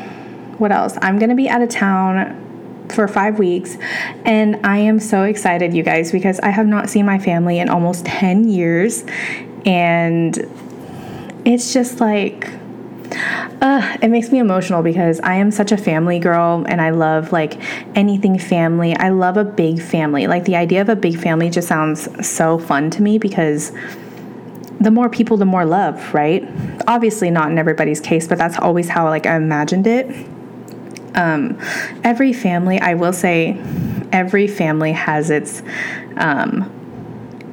what 0.58 0.72
else? 0.72 0.98
I'm 1.00 1.18
going 1.18 1.30
to 1.30 1.36
be 1.36 1.48
out 1.48 1.62
of 1.62 1.68
town 1.68 2.44
for 2.90 3.06
five 3.06 3.38
weeks. 3.38 3.76
And 4.24 4.64
I 4.66 4.78
am 4.78 4.98
so 4.98 5.22
excited, 5.22 5.74
you 5.74 5.82
guys, 5.82 6.10
because 6.10 6.40
I 6.40 6.50
have 6.50 6.66
not 6.66 6.90
seen 6.90 7.06
my 7.06 7.18
family 7.18 7.58
in 7.58 7.68
almost 7.68 8.04
10 8.06 8.48
years. 8.48 9.04
And 9.64 10.36
it's 11.44 11.72
just 11.72 12.00
like, 12.00 12.50
uh, 13.60 13.96
it 14.00 14.08
makes 14.08 14.30
me 14.30 14.38
emotional 14.38 14.82
because 14.82 15.18
I 15.20 15.34
am 15.34 15.50
such 15.50 15.72
a 15.72 15.76
family 15.76 16.18
girl 16.18 16.64
and 16.68 16.80
I 16.80 16.90
love 16.90 17.32
like 17.32 17.60
anything 17.96 18.38
family. 18.38 18.94
I 18.96 19.08
love 19.08 19.36
a 19.36 19.44
big 19.44 19.82
family. 19.82 20.26
Like 20.26 20.44
the 20.44 20.56
idea 20.56 20.80
of 20.80 20.88
a 20.88 20.96
big 20.96 21.18
family 21.18 21.50
just 21.50 21.66
sounds 21.66 22.08
so 22.26 22.58
fun 22.58 22.90
to 22.90 23.02
me 23.02 23.18
because 23.18 23.72
the 24.80 24.92
more 24.92 25.08
people, 25.08 25.36
the 25.36 25.44
more 25.44 25.64
love, 25.64 26.14
right? 26.14 26.48
Obviously, 26.86 27.30
not 27.30 27.50
in 27.50 27.58
everybody's 27.58 28.00
case, 28.00 28.28
but 28.28 28.38
that's 28.38 28.56
always 28.58 28.88
how 28.88 29.06
like 29.06 29.26
I 29.26 29.34
imagined 29.34 29.88
it. 29.88 30.06
Um, 31.16 31.58
every 32.04 32.32
family, 32.32 32.78
I 32.78 32.94
will 32.94 33.12
say, 33.12 33.60
every 34.12 34.46
family 34.46 34.92
has 34.92 35.30
its 35.30 35.62
um, 36.16 36.70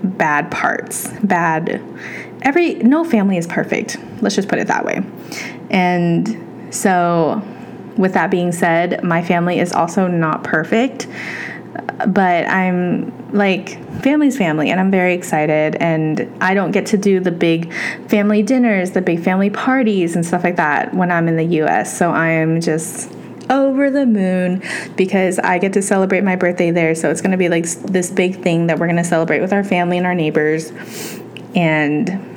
bad 0.04 0.52
parts, 0.52 1.08
bad 1.24 1.82
every 2.46 2.76
no 2.76 3.04
family 3.04 3.38
is 3.38 3.48
perfect. 3.48 3.98
Let's 4.22 4.36
just 4.36 4.48
put 4.48 4.60
it 4.60 4.68
that 4.68 4.86
way. 4.86 5.04
And 5.70 6.74
so 6.74 7.42
with 7.98 8.14
that 8.14 8.32
being 8.32 8.52
said, 8.52 9.04
my 9.04 9.22
family 9.22 9.60
is 9.60 9.74
also 9.74 10.08
not 10.08 10.44
perfect, 10.44 11.08
but 12.08 12.48
I'm 12.48 13.34
like 13.34 13.84
family's 14.02 14.38
family 14.38 14.70
and 14.70 14.80
I'm 14.80 14.92
very 14.92 15.14
excited 15.14 15.76
and 15.78 16.32
I 16.42 16.54
don't 16.54 16.72
get 16.72 16.86
to 16.88 16.98
do 16.98 17.20
the 17.20 17.32
big 17.32 17.74
family 18.08 18.44
dinners, 18.44 18.92
the 18.92 19.02
big 19.02 19.24
family 19.24 19.50
parties 19.50 20.16
and 20.16 20.26
stuff 20.26 20.44
like 20.44 20.58
that 20.58 20.94
when 20.94 21.12
I'm 21.12 21.28
in 21.28 21.36
the 21.36 21.62
US. 21.64 21.98
So 21.98 22.12
I 22.12 22.30
am 22.30 22.62
just 22.62 23.12
over 23.50 23.90
the 23.92 24.06
moon 24.06 24.64
because 24.96 25.40
I 25.40 25.58
get 25.58 25.74
to 25.74 25.82
celebrate 25.82 26.24
my 26.24 26.36
birthday 26.36 26.72
there. 26.72 26.96
So 26.96 27.10
it's 27.10 27.22
going 27.22 27.32
to 27.32 27.38
be 27.38 27.50
like 27.50 27.66
this 27.66 28.10
big 28.10 28.42
thing 28.42 28.68
that 28.68 28.80
we're 28.80 28.88
going 28.88 28.98
to 28.98 29.04
celebrate 29.04 29.42
with 29.42 29.54
our 29.54 29.64
family 29.64 29.98
and 29.98 30.06
our 30.06 30.16
neighbors. 30.16 30.72
And 31.56 32.35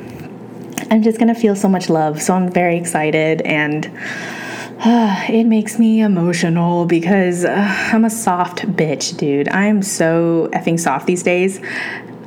I'm 0.91 1.03
just 1.03 1.19
going 1.19 1.33
to 1.33 1.41
feel 1.41 1.57
so 1.57 1.69
much 1.69 1.89
love. 1.89 2.21
So 2.23 2.35
I'm 2.35 2.51
very 2.51 2.77
excited 2.77 3.43
and 3.43 3.87
uh, 4.81 5.25
it 5.29 5.45
makes 5.45 5.79
me 5.79 6.01
emotional 6.01 6.87
because 6.87 7.45
uh, 7.45 7.55
I'm 7.93 8.05
a 8.05 8.11
soft 8.11 8.61
bitch, 8.77 9.17
dude. 9.17 9.49
I'm 9.49 9.83
so 9.83 10.49
effing 10.53 10.79
soft 10.79 11.07
these 11.07 11.23
days. 11.23 11.61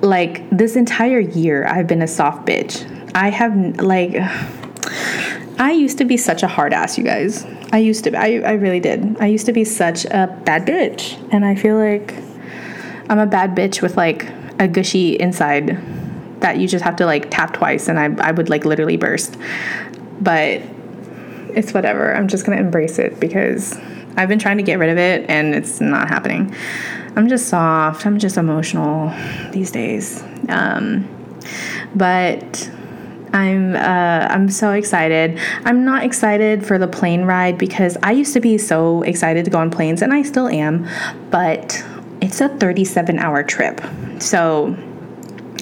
Like 0.01 0.50
this 0.50 0.75
entire 0.75 1.20
year, 1.20 1.65
I've 1.67 1.88
been 1.88 2.01
a 2.01 2.08
soft 2.08 2.48
bitch. 2.48 2.88
I 3.13 3.29
have 3.29 3.81
like 3.81 4.15
I 5.60 5.74
used 5.74 6.00
to 6.00 6.05
be 6.05 6.17
such 6.17 6.41
a 6.41 6.48
hard 6.48 6.74
ass, 6.74 6.98
you 6.98 7.03
guys. 7.03 7.46
I 7.72 7.77
used 7.77 8.05
to, 8.05 8.17
I, 8.17 8.39
I 8.39 8.53
really 8.53 8.79
did. 8.79 9.17
I 9.20 9.27
used 9.27 9.46
to 9.46 9.53
be 9.53 9.63
such 9.63 10.05
a 10.05 10.27
bad 10.43 10.65
bitch. 10.65 11.15
And 11.31 11.46
I 11.46 11.53
feel 11.53 11.77
like 11.77 12.15
I'm 13.10 13.20
a 13.20 13.27
bad 13.27 13.55
bitch 13.55 13.81
with 13.81 13.96
like 13.96 14.27
a 14.60 14.67
gushy 14.67 15.20
inside 15.20 15.79
that 16.41 16.57
you 16.57 16.67
just 16.67 16.83
have 16.83 16.95
to 16.98 17.05
like 17.05 17.31
tap 17.31 17.53
twice 17.53 17.88
and 17.88 18.00
I, 18.00 18.27
I 18.27 18.31
would 18.31 18.50
like 18.50 18.65
literally 18.65 18.98
burst. 18.98 19.38
But 20.19 20.62
it's 21.53 21.74
whatever. 21.74 22.13
I'm 22.13 22.27
just 22.27 22.45
going 22.45 22.57
to 22.57 22.63
embrace 22.63 23.00
it 23.00 23.19
because 23.19 23.77
I've 24.17 24.29
been 24.29 24.39
trying 24.39 24.57
to 24.57 24.63
get 24.63 24.79
rid 24.79 24.89
of 24.89 24.98
it 24.98 25.29
and 25.29 25.55
it's 25.55 25.81
not 25.81 26.10
happening. 26.10 26.53
I'm 27.15 27.27
just 27.27 27.48
soft. 27.48 28.05
I'm 28.05 28.19
just 28.19 28.38
emotional 28.38 29.13
these 29.51 29.71
days. 29.71 30.24
Um, 30.50 31.07
but 31.95 32.69
I'm 33.33 33.75
uh, 33.75 34.27
I'm 34.29 34.50
so 34.50 34.71
excited. 34.71 35.39
I'm 35.65 35.86
not 35.86 36.03
excited 36.03 36.65
for 36.65 36.77
the 36.77 36.88
plane 36.88 37.24
ride 37.24 37.57
because 37.57 37.98
I 38.03 38.12
used 38.12 38.33
to 38.33 38.41
be 38.41 38.57
so 38.57 39.03
excited 39.03 39.45
to 39.45 39.51
go 39.51 39.60
on 39.60 39.71
planes, 39.71 40.01
and 40.01 40.13
I 40.13 40.21
still 40.21 40.48
am, 40.48 40.88
but 41.29 41.83
it's 42.21 42.41
a 42.41 42.50
37 42.50 43.19
hour 43.19 43.43
trip. 43.43 43.81
So 44.19 44.75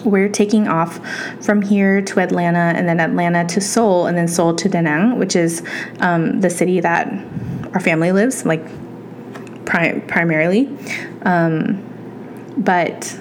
we're 0.03 0.29
taking 0.29 0.67
off 0.67 0.99
from 1.43 1.61
here 1.61 2.01
to 2.01 2.19
Atlanta, 2.19 2.77
and 2.77 2.87
then 2.87 2.99
Atlanta 2.99 3.47
to 3.53 3.61
Seoul, 3.61 4.07
and 4.07 4.17
then 4.17 4.27
Seoul 4.27 4.55
to 4.55 4.69
Da 4.69 4.81
Nang, 4.81 5.19
which 5.19 5.35
is 5.35 5.63
um, 5.99 6.41
the 6.41 6.49
city 6.49 6.79
that 6.79 7.07
our 7.73 7.79
family 7.79 8.11
lives, 8.11 8.45
like 8.45 8.63
pri- 9.65 9.99
primarily. 10.07 10.69
Um, 11.23 11.85
but 12.57 13.17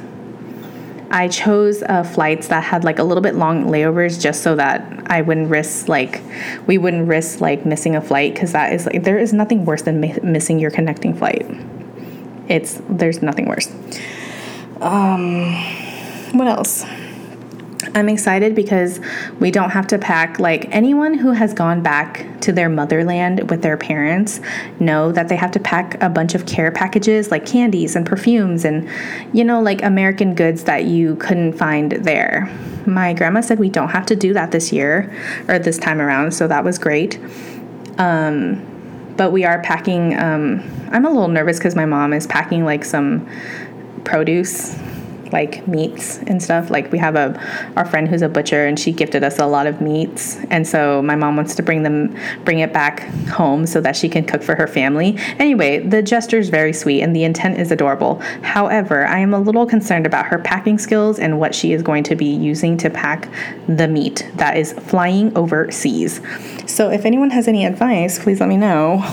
I 1.11 1.28
chose 1.28 1.82
uh, 1.82 2.02
flights 2.02 2.49
that 2.49 2.64
had 2.64 2.85
like 2.85 2.99
a 2.99 3.04
little 3.04 3.23
bit 3.23 3.35
long 3.35 3.64
layovers 3.64 4.20
just 4.20 4.42
so 4.42 4.56
that 4.56 5.06
I 5.06 5.23
wouldn't 5.23 5.49
risk 5.49 5.88
like 5.88 6.23
we 6.66 6.76
wouldn't 6.76 7.08
risk 7.08 7.40
like 7.40 7.64
missing 7.64 7.97
a 7.97 8.00
flight 8.00 8.35
because 8.35 8.52
that 8.52 8.73
is 8.73 8.87
like 8.87 9.04
there 9.04 9.18
is 9.18 9.32
nothing 9.32 9.64
worse 9.64 9.82
than 9.82 10.00
mi- 10.00 10.18
missing 10.23 10.58
your 10.58 10.70
connecting 10.70 11.14
flight. 11.14 11.47
It's 12.49 12.80
there's 12.88 13.23
nothing 13.23 13.47
worse. 13.47 13.73
Um, 14.80 15.54
what 16.32 16.47
else? 16.47 16.85
I'm 17.94 18.08
excited 18.08 18.54
because 18.54 19.00
we 19.40 19.50
don't 19.50 19.70
have 19.70 19.87
to 19.88 19.99
pack 19.99 20.38
like 20.38 20.68
anyone 20.70 21.14
who 21.14 21.32
has 21.32 21.54
gone 21.54 21.82
back 21.82 22.40
to 22.40 22.52
their 22.52 22.68
motherland 22.68 23.50
with 23.50 23.62
their 23.62 23.76
parents 23.76 24.40
know 24.80 25.12
that 25.12 25.28
they 25.28 25.37
have 25.37 25.52
to 25.52 25.61
pack 25.61 26.00
a 26.02 26.08
bunch 26.08 26.35
of 26.35 26.44
care 26.47 26.70
packages 26.70 27.30
like 27.30 27.47
candies 27.47 27.97
and 27.97 28.04
perfumes 28.04 28.64
and 28.64 28.88
you 29.32 29.44
know 29.44 29.61
like 29.61 29.82
American 29.82 30.35
goods 30.35 30.64
that 30.64 30.85
you 30.85 31.16
couldn't 31.16 31.52
find 31.52 31.92
there. 31.92 32.50
My 32.87 33.12
grandma 33.14 33.40
said 33.40 33.58
we 33.58 33.70
don't 33.70 33.90
have 33.90 34.06
to 34.06 34.16
do 34.16 34.32
that 34.32 34.50
this 34.50 34.73
year 34.73 35.14
or 35.49 35.58
this 35.58 35.78
time 35.78 36.00
around, 36.00 36.32
so 36.32 36.49
that 36.49 36.64
was 36.64 36.78
great. 36.78 37.19
Um, 37.99 38.64
but 39.17 39.32
we 39.32 39.45
are 39.45 39.60
packing 39.62 40.19
um, 40.19 40.62
I'm 40.91 41.04
a 41.04 41.10
little 41.10 41.28
nervous 41.28 41.58
cuz 41.58 41.75
my 41.75 41.86
mom 41.86 42.12
is 42.12 42.26
packing 42.26 42.64
like 42.64 42.84
some 42.84 43.28
produce 44.04 44.76
like 45.32 45.67
meats 45.67 46.19
and 46.26 46.43
stuff. 46.43 46.71
Like 46.71 46.91
we 46.93 46.99
have 46.99 47.17
a 47.17 47.38
our 47.76 47.84
friend 47.84 48.08
who's 48.08 48.23
a 48.23 48.28
butcher 48.28 48.67
and 48.67 48.78
she 48.78 48.93
gifted 48.93 49.25
us 49.25 49.38
a 49.38 49.47
lot 49.47 49.67
of 49.67 49.80
meats. 49.80 50.36
And 50.50 50.67
so 50.67 51.02
my 51.02 51.17
mom 51.17 51.36
wants 51.36 51.54
to 51.56 51.62
bring 51.62 51.82
them 51.82 52.17
bring 52.45 52.60
it 52.60 52.73
back 52.73 53.00
home 53.28 53.67
so 53.67 53.80
that 53.80 53.97
she 53.97 54.08
can 54.08 54.25
cook 54.25 54.43
for 54.43 54.54
her 54.54 54.67
family. 54.67 55.17
Anyway, 55.38 55.78
the 55.78 56.02
gesture 56.02 56.38
is 56.38 56.49
very 56.49 56.73
sweet 56.73 57.02
and 57.02 57.14
the 57.14 57.25
intent 57.25 57.58
is 57.58 57.71
adorable. 57.71 58.17
However, 58.43 59.06
I 59.06 59.19
am 59.19 59.34
a 59.34 59.41
little 59.41 59.67
concerned 59.67 60.06
about 60.06 60.26
her 60.26 60.38
packing 60.38 60.78
skills 60.78 61.19
and 61.19 61.38
what 61.38 61.54
she 61.54 61.73
is 61.73 61.82
going 61.82 62.04
to 62.04 62.17
be 62.17 62.26
using 62.26 62.76
to 62.78 62.91
pack 62.91 63.30
the 63.67 63.88
meat 63.88 64.28
that 64.36 64.56
is 64.56 64.73
flying 64.73 65.36
overseas. 65.36 66.21
So 66.67 66.91
if 66.91 67.04
anyone 67.04 67.30
has 67.30 67.49
any 67.49 67.64
advice, 67.64 68.19
please 68.19 68.41
let 68.41 68.49
me 68.49 68.56
know. 68.56 69.04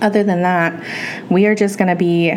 Other 0.00 0.24
than 0.24 0.42
that, 0.42 0.84
we 1.30 1.46
are 1.46 1.54
just 1.54 1.78
going 1.78 1.88
to 1.88 1.96
be 1.96 2.32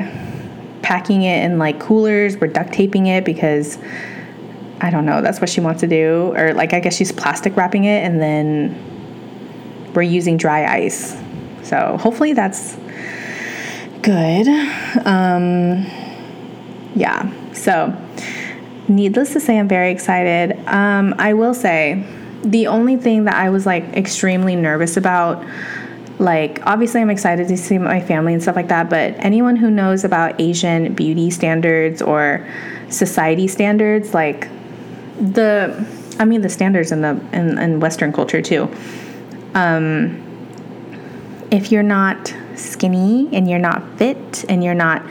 packing 0.81 1.23
it 1.23 1.43
in 1.43 1.57
like 1.57 1.79
coolers. 1.79 2.37
We're 2.37 2.47
duct 2.47 2.73
taping 2.73 3.07
it 3.07 3.25
because 3.25 3.77
I 4.81 4.89
don't 4.89 5.05
know, 5.05 5.21
that's 5.21 5.39
what 5.39 5.49
she 5.49 5.61
wants 5.61 5.81
to 5.81 5.87
do. 5.87 6.33
Or 6.35 6.53
like 6.53 6.73
I 6.73 6.79
guess 6.79 6.95
she's 6.95 7.11
plastic 7.11 7.55
wrapping 7.55 7.85
it 7.85 8.03
and 8.03 8.21
then 8.21 9.93
we're 9.93 10.03
using 10.03 10.37
dry 10.37 10.65
ice. 10.65 11.17
So 11.63 11.97
hopefully 11.99 12.33
that's 12.33 12.77
good. 14.01 14.47
Um, 15.05 15.85
yeah. 16.95 17.31
So 17.53 17.95
needless 18.87 19.33
to 19.33 19.39
say, 19.39 19.57
I'm 19.57 19.67
very 19.67 19.91
excited. 19.91 20.57
Um, 20.67 21.15
I 21.17 21.33
will 21.33 21.53
say 21.53 22.05
the 22.43 22.67
only 22.67 22.97
thing 22.97 23.23
that 23.23 23.35
I 23.35 23.49
was 23.49 23.65
like 23.65 23.83
extremely 23.93 24.55
nervous 24.55 24.97
about 24.97 25.43
like 26.19 26.65
obviously 26.65 27.01
i'm 27.01 27.09
excited 27.09 27.47
to 27.47 27.57
see 27.57 27.77
my 27.77 27.99
family 27.99 28.33
and 28.33 28.41
stuff 28.41 28.55
like 28.55 28.69
that 28.69 28.89
but 28.89 29.13
anyone 29.17 29.55
who 29.55 29.69
knows 29.69 30.03
about 30.03 30.39
asian 30.39 30.93
beauty 30.93 31.29
standards 31.29 32.01
or 32.01 32.47
society 32.89 33.47
standards 33.47 34.13
like 34.13 34.47
the 35.19 35.85
i 36.19 36.25
mean 36.25 36.41
the 36.41 36.49
standards 36.49 36.91
in 36.91 37.01
the 37.01 37.19
in, 37.33 37.57
in 37.57 37.79
western 37.79 38.11
culture 38.11 38.41
too. 38.41 38.69
Um 39.53 40.21
if 41.51 41.71
you're 41.71 41.83
not 41.83 42.33
skinny 42.55 43.29
and 43.31 43.49
you're 43.49 43.59
not 43.59 43.83
fit 43.97 44.45
and 44.49 44.63
you're 44.63 44.73
not 44.73 45.03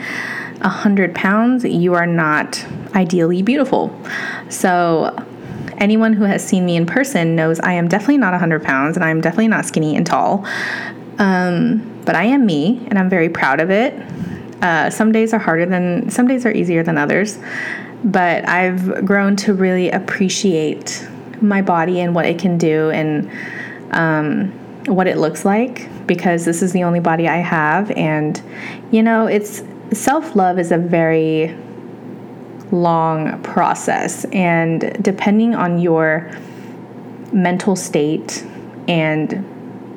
a 0.61 0.69
hundred 0.69 1.15
pounds 1.15 1.63
you 1.63 1.93
are 1.93 2.07
not 2.07 2.65
ideally 2.95 3.41
beautiful. 3.41 3.97
So 4.49 5.15
anyone 5.77 6.13
who 6.13 6.23
has 6.23 6.45
seen 6.45 6.65
me 6.65 6.75
in 6.75 6.85
person 6.85 7.35
knows 7.35 7.59
I 7.59 7.73
am 7.73 7.87
definitely 7.87 8.17
not 8.17 8.31
100 8.31 8.63
pounds 8.63 8.97
and 8.97 9.03
I'm 9.03 9.21
definitely 9.21 9.47
not 9.47 9.65
skinny 9.65 9.95
and 9.95 10.05
tall. 10.05 10.45
Um, 11.17 12.01
but 12.05 12.15
I 12.15 12.25
am 12.25 12.45
me, 12.45 12.85
and 12.87 12.99
I'm 12.99 13.09
very 13.09 13.29
proud 13.29 13.59
of 13.59 13.71
it. 13.71 13.93
Uh, 14.61 14.89
some 14.89 15.11
days 15.11 15.33
are 15.33 15.39
harder 15.39 15.65
than, 15.65 16.09
some 16.09 16.27
days 16.27 16.45
are 16.45 16.51
easier 16.51 16.83
than 16.83 16.97
others. 16.97 17.39
But 18.03 18.47
I've 18.47 19.05
grown 19.05 19.35
to 19.37 19.53
really 19.53 19.89
appreciate 19.89 21.07
my 21.41 21.61
body 21.61 21.99
and 21.99 22.13
what 22.13 22.25
it 22.25 22.37
can 22.37 22.57
do 22.57 22.89
and 22.91 23.31
um, 23.91 24.51
what 24.85 25.07
it 25.07 25.17
looks 25.17 25.45
like 25.45 25.89
because 26.05 26.45
this 26.45 26.61
is 26.61 26.71
the 26.71 26.83
only 26.83 26.99
body 26.99 27.27
I 27.27 27.37
have. 27.37 27.89
And, 27.91 28.39
you 28.91 29.01
know, 29.01 29.25
it's 29.25 29.63
self 29.91 30.35
love 30.35 30.59
is 30.59 30.71
a 30.71 30.77
very 30.77 31.55
long 32.71 33.41
process. 33.43 34.25
And 34.25 35.03
depending 35.03 35.55
on 35.55 35.79
your 35.79 36.31
mental 37.31 37.75
state 37.75 38.45
and 38.87 39.33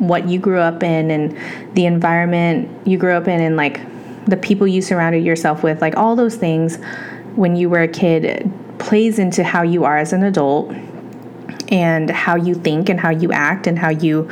what 0.00 0.28
you 0.28 0.38
grew 0.38 0.60
up 0.60 0.82
in 0.82 1.10
and 1.10 1.36
the 1.74 1.86
environment 1.86 2.86
you 2.86 2.98
grew 2.98 3.12
up 3.12 3.26
in 3.28 3.40
and 3.40 3.56
like 3.56 3.80
the 4.26 4.36
people 4.36 4.66
you 4.66 4.82
surrounded 4.82 5.24
yourself 5.24 5.62
with, 5.62 5.80
like 5.80 5.96
all 5.96 6.14
those 6.14 6.36
things 6.36 6.76
when 7.34 7.56
you 7.56 7.68
were 7.68 7.82
a 7.82 7.88
kid 7.88 8.50
plays 8.78 9.18
into 9.18 9.42
how 9.42 9.62
you 9.62 9.84
are 9.84 9.98
as 9.98 10.12
an 10.12 10.22
adult 10.22 10.72
and 11.70 12.10
how 12.10 12.36
you 12.36 12.54
think 12.54 12.88
and 12.88 13.00
how 13.00 13.10
you 13.10 13.32
act 13.32 13.66
and 13.66 13.78
how 13.78 13.90
you 13.90 14.28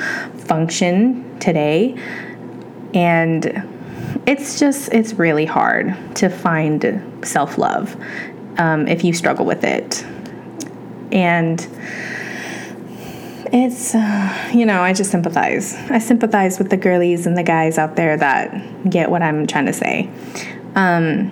function 0.47 1.39
today. 1.39 1.97
And 2.95 3.76
it's 4.27 4.59
just, 4.59 4.93
it's 4.93 5.15
really 5.15 5.45
hard 5.45 5.95
to 6.17 6.29
find 6.29 7.21
self 7.23 7.59
love 7.59 7.97
um, 8.59 8.89
if 8.89 9.05
you 9.05 9.13
struggle 9.13 9.47
with 9.47 9.65
it. 9.65 10.05
And 11.13 11.61
it's 13.53 13.95
uh, 13.95 14.51
you 14.53 14.67
know 14.67 14.83
i 14.83 14.93
just 14.93 15.11
sympathize 15.11 15.75
i 15.91 15.99
sympathize 15.99 16.59
with 16.59 16.71
the 16.71 16.77
girlies 16.77 17.27
and 17.27 17.37
the 17.39 17.43
guys 17.43 17.79
out 17.79 17.97
there 17.97 18.17
that 18.17 18.91
get 18.91 19.11
what 19.11 19.23
i'm 19.23 19.47
trying 19.47 19.67
to 19.67 19.73
say 19.73 20.11
um, 20.75 21.31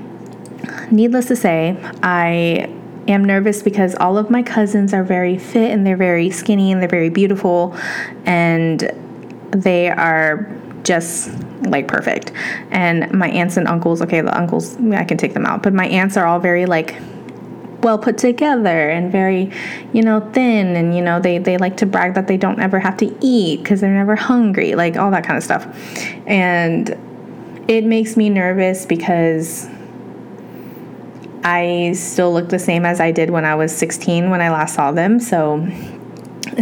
needless 0.90 1.26
to 1.26 1.36
say 1.36 1.76
i 2.02 2.68
am 3.08 3.24
nervous 3.24 3.62
because 3.62 3.94
all 3.96 4.16
of 4.16 4.30
my 4.30 4.42
cousins 4.42 4.94
are 4.94 5.04
very 5.04 5.38
fit 5.38 5.70
and 5.70 5.86
they're 5.86 5.96
very 5.96 6.30
skinny 6.30 6.72
and 6.72 6.80
they're 6.80 6.88
very 6.88 7.10
beautiful 7.10 7.76
and 8.24 8.90
they 9.50 9.90
are 9.90 10.50
just 10.84 11.30
like 11.62 11.88
perfect. 11.88 12.32
And 12.70 13.12
my 13.12 13.28
aunts 13.30 13.56
and 13.56 13.66
uncles, 13.66 14.02
okay, 14.02 14.20
the 14.20 14.36
uncles, 14.36 14.76
I 14.76 15.04
can 15.04 15.18
take 15.18 15.34
them 15.34 15.46
out, 15.46 15.62
but 15.62 15.72
my 15.72 15.86
aunts 15.88 16.16
are 16.16 16.26
all 16.26 16.38
very 16.38 16.66
like 16.66 16.94
well 17.82 17.98
put 17.98 18.16
together 18.16 18.88
and 18.88 19.12
very, 19.12 19.52
you 19.92 20.02
know, 20.02 20.20
thin. 20.32 20.74
And, 20.74 20.96
you 20.96 21.02
know, 21.02 21.20
they, 21.20 21.38
they 21.38 21.58
like 21.58 21.76
to 21.78 21.86
brag 21.86 22.14
that 22.14 22.26
they 22.26 22.36
don't 22.36 22.60
ever 22.60 22.80
have 22.80 22.96
to 22.98 23.16
eat 23.20 23.62
because 23.62 23.80
they're 23.80 23.94
never 23.94 24.16
hungry, 24.16 24.74
like 24.74 24.96
all 24.96 25.10
that 25.10 25.24
kind 25.24 25.36
of 25.36 25.44
stuff. 25.44 25.66
And 26.26 26.88
it 27.68 27.84
makes 27.84 28.16
me 28.16 28.30
nervous 28.30 28.86
because 28.86 29.68
I 31.44 31.92
still 31.94 32.32
look 32.32 32.48
the 32.48 32.58
same 32.58 32.86
as 32.86 33.00
I 33.00 33.10
did 33.10 33.30
when 33.30 33.44
I 33.44 33.54
was 33.54 33.74
16 33.76 34.30
when 34.30 34.40
I 34.40 34.50
last 34.50 34.74
saw 34.74 34.92
them. 34.92 35.20
So 35.20 35.66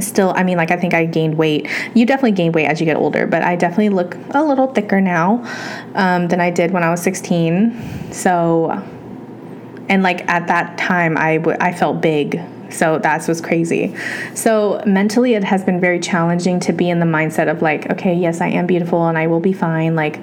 still 0.00 0.32
i 0.36 0.42
mean 0.42 0.56
like 0.56 0.70
i 0.70 0.76
think 0.76 0.94
i 0.94 1.04
gained 1.04 1.36
weight. 1.36 1.68
You 1.94 2.06
definitely 2.06 2.32
gain 2.32 2.52
weight 2.52 2.66
as 2.66 2.80
you 2.80 2.86
get 2.86 2.96
older 2.96 3.26
but 3.26 3.42
i 3.42 3.56
definitely 3.56 3.90
look 3.90 4.16
a 4.30 4.42
little 4.42 4.68
thicker 4.68 5.00
now 5.00 5.44
um, 5.94 6.28
than 6.28 6.40
i 6.40 6.50
did 6.50 6.70
when 6.70 6.82
i 6.82 6.90
was 6.90 7.02
16 7.02 8.12
so 8.12 8.82
and 9.92 10.02
like 10.02 10.26
at 10.28 10.46
that 10.46 10.78
time 10.78 11.16
I, 11.18 11.36
w- 11.36 11.56
I 11.60 11.72
felt 11.72 12.00
big. 12.00 12.40
So 12.70 12.98
that's 12.98 13.28
what's 13.28 13.42
crazy. 13.42 13.94
So 14.34 14.82
mentally 14.86 15.34
it 15.34 15.44
has 15.44 15.62
been 15.62 15.80
very 15.80 16.00
challenging 16.00 16.60
to 16.60 16.72
be 16.72 16.88
in 16.88 16.98
the 16.98 17.06
mindset 17.06 17.50
of 17.50 17.60
like 17.60 17.90
okay 17.90 18.14
yes 18.14 18.40
i 18.40 18.48
am 18.48 18.66
beautiful 18.66 19.06
and 19.06 19.18
i 19.18 19.26
will 19.26 19.40
be 19.40 19.52
fine. 19.52 19.94
Like 19.94 20.18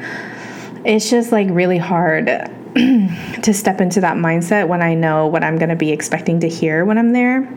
it's 0.86 1.10
just 1.10 1.32
like 1.32 1.48
really 1.52 1.78
hard 1.78 2.26
to 2.76 3.54
step 3.54 3.80
into 3.80 4.02
that 4.02 4.18
mindset 4.18 4.68
when 4.68 4.82
i 4.82 4.94
know 4.94 5.28
what 5.28 5.44
i'm 5.44 5.58
going 5.58 5.70
to 5.70 5.76
be 5.76 5.92
expecting 5.92 6.40
to 6.40 6.50
hear 6.50 6.86
when 6.86 6.98
i'm 6.98 7.12
there. 7.12 7.48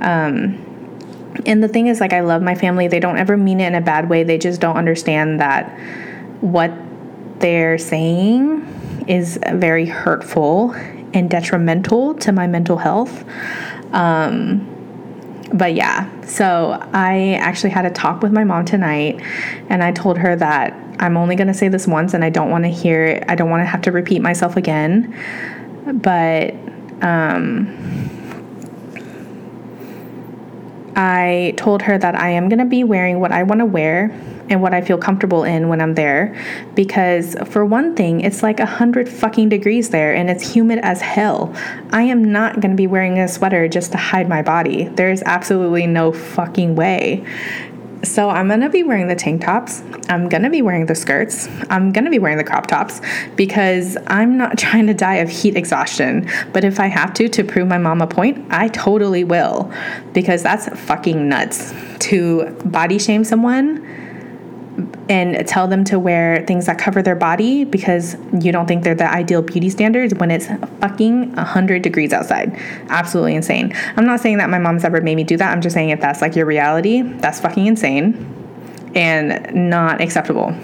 Um, 0.00 0.64
and 1.46 1.62
the 1.62 1.68
thing 1.68 1.86
is 1.86 2.00
like 2.00 2.12
i 2.12 2.20
love 2.20 2.42
my 2.42 2.54
family. 2.54 2.88
They 2.88 3.00
don't 3.00 3.18
ever 3.18 3.36
mean 3.36 3.60
it 3.60 3.66
in 3.66 3.74
a 3.74 3.80
bad 3.80 4.08
way. 4.08 4.24
They 4.24 4.38
just 4.38 4.60
don't 4.60 4.76
understand 4.76 5.40
that 5.40 5.70
what 6.40 6.72
they're 7.40 7.78
saying 7.78 9.04
is 9.06 9.38
very 9.52 9.86
hurtful 9.86 10.72
and 11.14 11.30
detrimental 11.30 12.14
to 12.14 12.32
my 12.32 12.46
mental 12.46 12.76
health. 12.76 13.24
Um, 13.92 14.74
but 15.50 15.72
yeah 15.72 16.06
so 16.26 16.78
i 16.92 17.32
actually 17.40 17.70
had 17.70 17.86
a 17.86 17.90
talk 17.90 18.20
with 18.20 18.30
my 18.30 18.44
mom 18.44 18.66
tonight 18.66 19.18
and 19.70 19.82
i 19.82 19.90
told 19.90 20.18
her 20.18 20.36
that 20.36 20.74
i'm 20.98 21.16
only 21.16 21.34
going 21.36 21.48
to 21.48 21.54
say 21.54 21.68
this 21.68 21.86
once 21.86 22.12
and 22.12 22.22
i 22.22 22.28
don't 22.28 22.50
want 22.50 22.64
to 22.64 22.68
hear 22.68 23.06
it 23.06 23.24
i 23.28 23.34
don't 23.34 23.48
want 23.48 23.62
to 23.62 23.64
have 23.64 23.80
to 23.80 23.90
repeat 23.90 24.20
myself 24.20 24.58
again. 24.58 25.16
But 25.94 26.54
um, 27.00 27.66
I 30.98 31.54
told 31.56 31.82
her 31.82 31.96
that 31.96 32.16
I 32.16 32.30
am 32.30 32.48
going 32.48 32.58
to 32.58 32.64
be 32.64 32.82
wearing 32.82 33.20
what 33.20 33.30
I 33.30 33.44
want 33.44 33.60
to 33.60 33.64
wear 33.64 34.10
and 34.50 34.60
what 34.60 34.74
I 34.74 34.80
feel 34.80 34.98
comfortable 34.98 35.44
in 35.44 35.68
when 35.68 35.80
I'm 35.80 35.94
there 35.94 36.36
because 36.74 37.36
for 37.46 37.64
one 37.64 37.94
thing, 37.94 38.20
it's 38.22 38.42
like 38.42 38.58
a 38.58 38.66
hundred 38.66 39.08
fucking 39.08 39.48
degrees 39.48 39.90
there 39.90 40.12
and 40.12 40.28
it's 40.28 40.52
humid 40.52 40.80
as 40.80 41.00
hell. 41.00 41.54
I 41.92 42.02
am 42.02 42.32
not 42.32 42.54
going 42.54 42.72
to 42.72 42.76
be 42.76 42.88
wearing 42.88 43.20
a 43.20 43.28
sweater 43.28 43.68
just 43.68 43.92
to 43.92 43.98
hide 43.98 44.28
my 44.28 44.42
body. 44.42 44.88
There's 44.88 45.22
absolutely 45.22 45.86
no 45.86 46.10
fucking 46.10 46.74
way. 46.74 47.24
So 48.04 48.30
I'm 48.30 48.48
gonna 48.48 48.70
be 48.70 48.82
wearing 48.84 49.08
the 49.08 49.16
tank 49.16 49.42
tops. 49.42 49.82
I'm 50.08 50.28
gonna 50.28 50.50
be 50.50 50.62
wearing 50.62 50.86
the 50.86 50.94
skirts. 50.94 51.48
I'm 51.68 51.90
gonna 51.92 52.10
be 52.10 52.18
wearing 52.18 52.38
the 52.38 52.44
crop 52.44 52.66
tops 52.66 53.00
because 53.34 53.96
I'm 54.06 54.36
not 54.36 54.56
trying 54.64 54.86
to 54.86 54.94
die 54.94 55.16
of 55.16 55.28
heat 55.28 55.56
exhaustion. 55.56 56.30
But 56.52 56.64
if 56.64 56.78
I 56.78 56.86
have 56.86 57.12
to 57.14 57.28
to 57.28 57.44
prove 57.44 57.66
my 57.66 57.78
mom 57.78 58.00
a 58.00 58.06
point, 58.06 58.46
I 58.50 58.68
totally 58.68 59.24
will 59.24 59.72
because 60.12 60.42
that's 60.42 60.68
fucking 60.80 61.28
nuts 61.28 61.74
to 62.00 62.50
body 62.64 62.98
shame 62.98 63.24
someone 63.24 63.97
and 65.08 65.46
tell 65.46 65.66
them 65.66 65.84
to 65.84 65.98
wear 65.98 66.44
things 66.46 66.66
that 66.66 66.78
cover 66.78 67.02
their 67.02 67.16
body 67.16 67.64
because 67.64 68.16
you 68.40 68.52
don't 68.52 68.66
think 68.66 68.84
they're 68.84 68.94
the 68.94 69.10
ideal 69.10 69.42
beauty 69.42 69.70
standards 69.70 70.14
when 70.14 70.30
it's 70.30 70.46
fucking 70.80 71.34
100 71.34 71.82
degrees 71.82 72.12
outside. 72.12 72.54
Absolutely 72.88 73.34
insane. 73.34 73.72
I'm 73.96 74.06
not 74.06 74.20
saying 74.20 74.38
that 74.38 74.50
my 74.50 74.58
mom's 74.58 74.84
ever 74.84 75.00
made 75.00 75.16
me 75.16 75.24
do 75.24 75.36
that. 75.36 75.52
I'm 75.52 75.60
just 75.60 75.74
saying 75.74 75.90
if 75.90 76.00
that's 76.00 76.20
like 76.20 76.36
your 76.36 76.46
reality, 76.46 77.02
that's 77.02 77.40
fucking 77.40 77.66
insane 77.66 78.34
and 78.94 79.70
not 79.70 80.00
acceptable. 80.00 80.54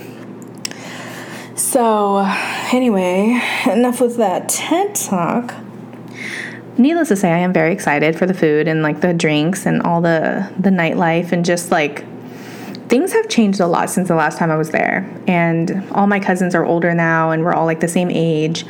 So, 1.57 2.19
anyway, 2.73 3.41
enough 3.71 4.01
with 4.01 4.17
that 4.17 4.49
TED 4.49 4.95
talk. 4.95 5.55
Needless 6.77 7.09
to 7.09 7.17
say, 7.17 7.31
I 7.31 7.39
am 7.39 7.53
very 7.53 7.73
excited 7.73 8.19
for 8.19 8.27
the 8.27 8.35
food 8.35 8.67
and 8.67 8.83
like 8.83 9.01
the 9.01 9.15
drinks 9.15 9.65
and 9.65 9.81
all 9.83 10.01
the 10.01 10.53
the 10.59 10.71
nightlife 10.71 11.31
and 11.31 11.45
just 11.45 11.71
like 11.71 12.05
things 12.89 13.13
have 13.13 13.29
changed 13.29 13.61
a 13.61 13.67
lot 13.67 13.91
since 13.91 14.09
the 14.09 14.15
last 14.15 14.39
time 14.39 14.51
I 14.51 14.57
was 14.57 14.71
there. 14.71 15.09
And 15.27 15.85
all 15.93 16.07
my 16.07 16.21
cousins 16.21 16.55
are 16.55 16.65
older 16.65 16.95
now 16.95 17.31
and 17.31 17.45
we're 17.45 17.55
all 17.55 17.67
like 17.67 17.81
the 17.81 17.89
same 17.89 18.11
age. 18.11 18.65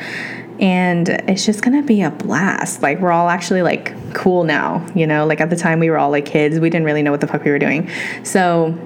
And 0.61 1.09
it's 1.09 1.45
just 1.45 1.63
gonna 1.63 1.83
be 1.83 2.03
a 2.03 2.11
blast. 2.11 2.81
Like, 2.81 3.01
we're 3.01 3.11
all 3.11 3.29
actually 3.29 3.63
like 3.63 4.15
cool 4.15 4.45
now, 4.45 4.87
you 4.95 5.07
know? 5.07 5.27
Like, 5.27 5.41
at 5.41 5.51
the 5.51 5.57
time 5.57 5.81
we 5.81 5.91
were 5.91 5.99
all 5.99 6.11
like 6.11 6.27
kids, 6.27 6.61
we 6.61 6.71
didn't 6.71 6.87
really 6.87 7.03
know 7.03 7.11
what 7.11 7.21
the 7.21 7.27
fuck 7.27 7.45
we 7.45 7.51
were 7.51 7.59
doing. 7.59 7.91
So, 8.23 8.79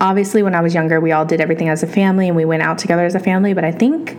obviously, 0.00 0.42
when 0.42 0.56
I 0.56 0.60
was 0.60 0.74
younger, 0.74 1.00
we 1.00 1.12
all 1.12 1.24
did 1.24 1.40
everything 1.40 1.68
as 1.68 1.84
a 1.84 1.86
family 1.86 2.26
and 2.26 2.36
we 2.36 2.44
went 2.44 2.62
out 2.62 2.78
together 2.78 3.04
as 3.04 3.14
a 3.14 3.20
family. 3.20 3.54
But 3.54 3.64
I 3.64 3.70
think 3.70 4.18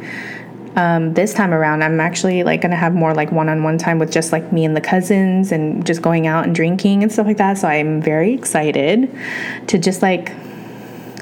um, 0.76 1.14
this 1.14 1.34
time 1.34 1.54
around, 1.54 1.84
I'm 1.84 2.00
actually 2.00 2.44
like 2.44 2.62
gonna 2.62 2.76
have 2.76 2.94
more 2.94 3.14
like 3.14 3.32
one-on-one 3.32 3.78
time 3.78 4.00
with 4.00 4.12
just 4.12 4.32
like 4.32 4.52
me 4.52 4.66
and 4.66 4.76
the 4.76 4.82
cousins, 4.82 5.52
and 5.52 5.86
just 5.86 6.02
going 6.02 6.28
out 6.28 6.46
and 6.46 6.56
drinking 6.56 7.04
and 7.04 7.12
stuff 7.12 7.28
like 7.28 7.38
that. 7.38 7.58
So 7.58 7.68
I'm 7.68 8.02
very 8.02 8.34
excited 8.34 9.10
to 9.68 9.78
just 9.78 10.02
like 10.02 10.34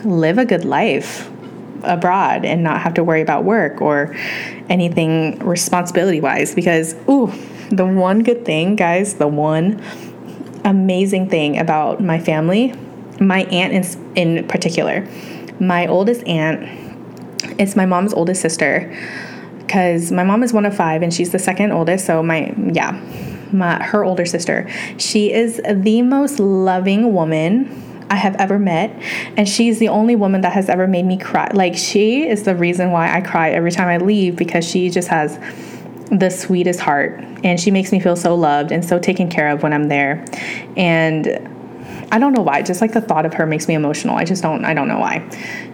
live 0.04 0.38
a 0.38 0.46
good 0.46 0.66
life 0.66 1.30
abroad 1.84 2.46
and 2.46 2.64
not 2.64 2.82
have 2.82 2.94
to 2.94 3.04
worry 3.04 3.22
about 3.22 3.44
work 3.44 3.82
or 3.82 4.16
anything 4.70 5.40
responsibility 5.40 6.22
wise. 6.22 6.56
Because 6.56 6.96
ooh, 7.10 7.32
the 7.70 7.86
one 7.86 8.24
good 8.24 8.46
thing, 8.46 8.76
guys, 8.76 9.16
the 9.16 9.28
one 9.28 9.82
amazing 10.64 11.30
thing 11.30 11.58
about 11.58 12.02
my 12.02 12.20
family, 12.20 12.74
my 13.20 13.44
aunt 13.46 13.74
in, 13.74 14.38
in 14.38 14.48
particular, 14.48 15.08
my 15.60 15.88
oldest 15.88 16.26
aunt, 16.26 16.62
it's 17.60 17.76
my 17.76 17.86
mom's 17.86 18.14
oldest 18.14 18.42
sister 18.42 18.96
because 19.72 20.12
my 20.12 20.26
mom 20.26 20.44
is 20.44 20.52
one 20.52 20.66
of 20.66 20.76
five 20.76 21.02
and 21.02 21.14
she's 21.14 21.32
the 21.32 21.40
second 21.40 21.72
oldest. 21.72 22.06
So 22.06 22.22
my 22.22 22.54
yeah, 22.74 22.92
my 23.54 23.82
her 23.82 24.04
older 24.04 24.26
sister. 24.26 24.70
She 24.98 25.32
is 25.32 25.62
the 25.66 26.02
most 26.02 26.42
loving 26.42 27.14
woman 27.14 28.04
I 28.10 28.16
have 28.16 28.36
ever 28.36 28.60
met. 28.60 28.92
And 29.38 29.48
she's 29.48 29.80
the 29.80 29.88
only 29.88 30.18
woman 30.18 30.42
that 30.42 30.52
has 30.52 30.68
ever 30.68 30.88
made 30.88 31.06
me 31.06 31.18
cry. 31.18 31.50
Like, 31.54 31.78
she 31.78 32.28
is 32.28 32.44
the 32.44 32.54
reason 32.54 32.92
why 32.92 33.16
I 33.16 33.22
cry 33.22 33.52
every 33.52 33.72
time 33.72 33.88
I 33.88 34.04
leave 34.06 34.36
because 34.36 34.68
she 34.68 34.90
just 34.90 35.08
has 35.08 35.40
the 36.12 36.30
sweetest 36.30 36.82
heart. 36.82 37.22
And 37.46 37.58
she 37.58 37.72
makes 37.72 37.94
me 37.94 38.02
feel 38.02 38.18
so 38.18 38.36
loved 38.36 38.74
and 38.74 38.84
so 38.84 39.00
taken 39.00 39.30
care 39.30 39.48
of 39.48 39.64
when 39.64 39.72
I'm 39.72 39.88
there. 39.88 40.26
And 40.76 41.28
I 42.12 42.20
don't 42.20 42.34
know 42.34 42.42
why. 42.42 42.62
Just 42.62 42.82
like 42.82 42.92
the 42.92 43.00
thought 43.00 43.26
of 43.26 43.34
her 43.36 43.46
makes 43.46 43.70
me 43.70 43.76
emotional. 43.76 44.18
I 44.18 44.26
just 44.26 44.44
don't, 44.44 44.66
I 44.66 44.74
don't 44.74 44.90
know 44.90 45.00
why. 45.00 45.26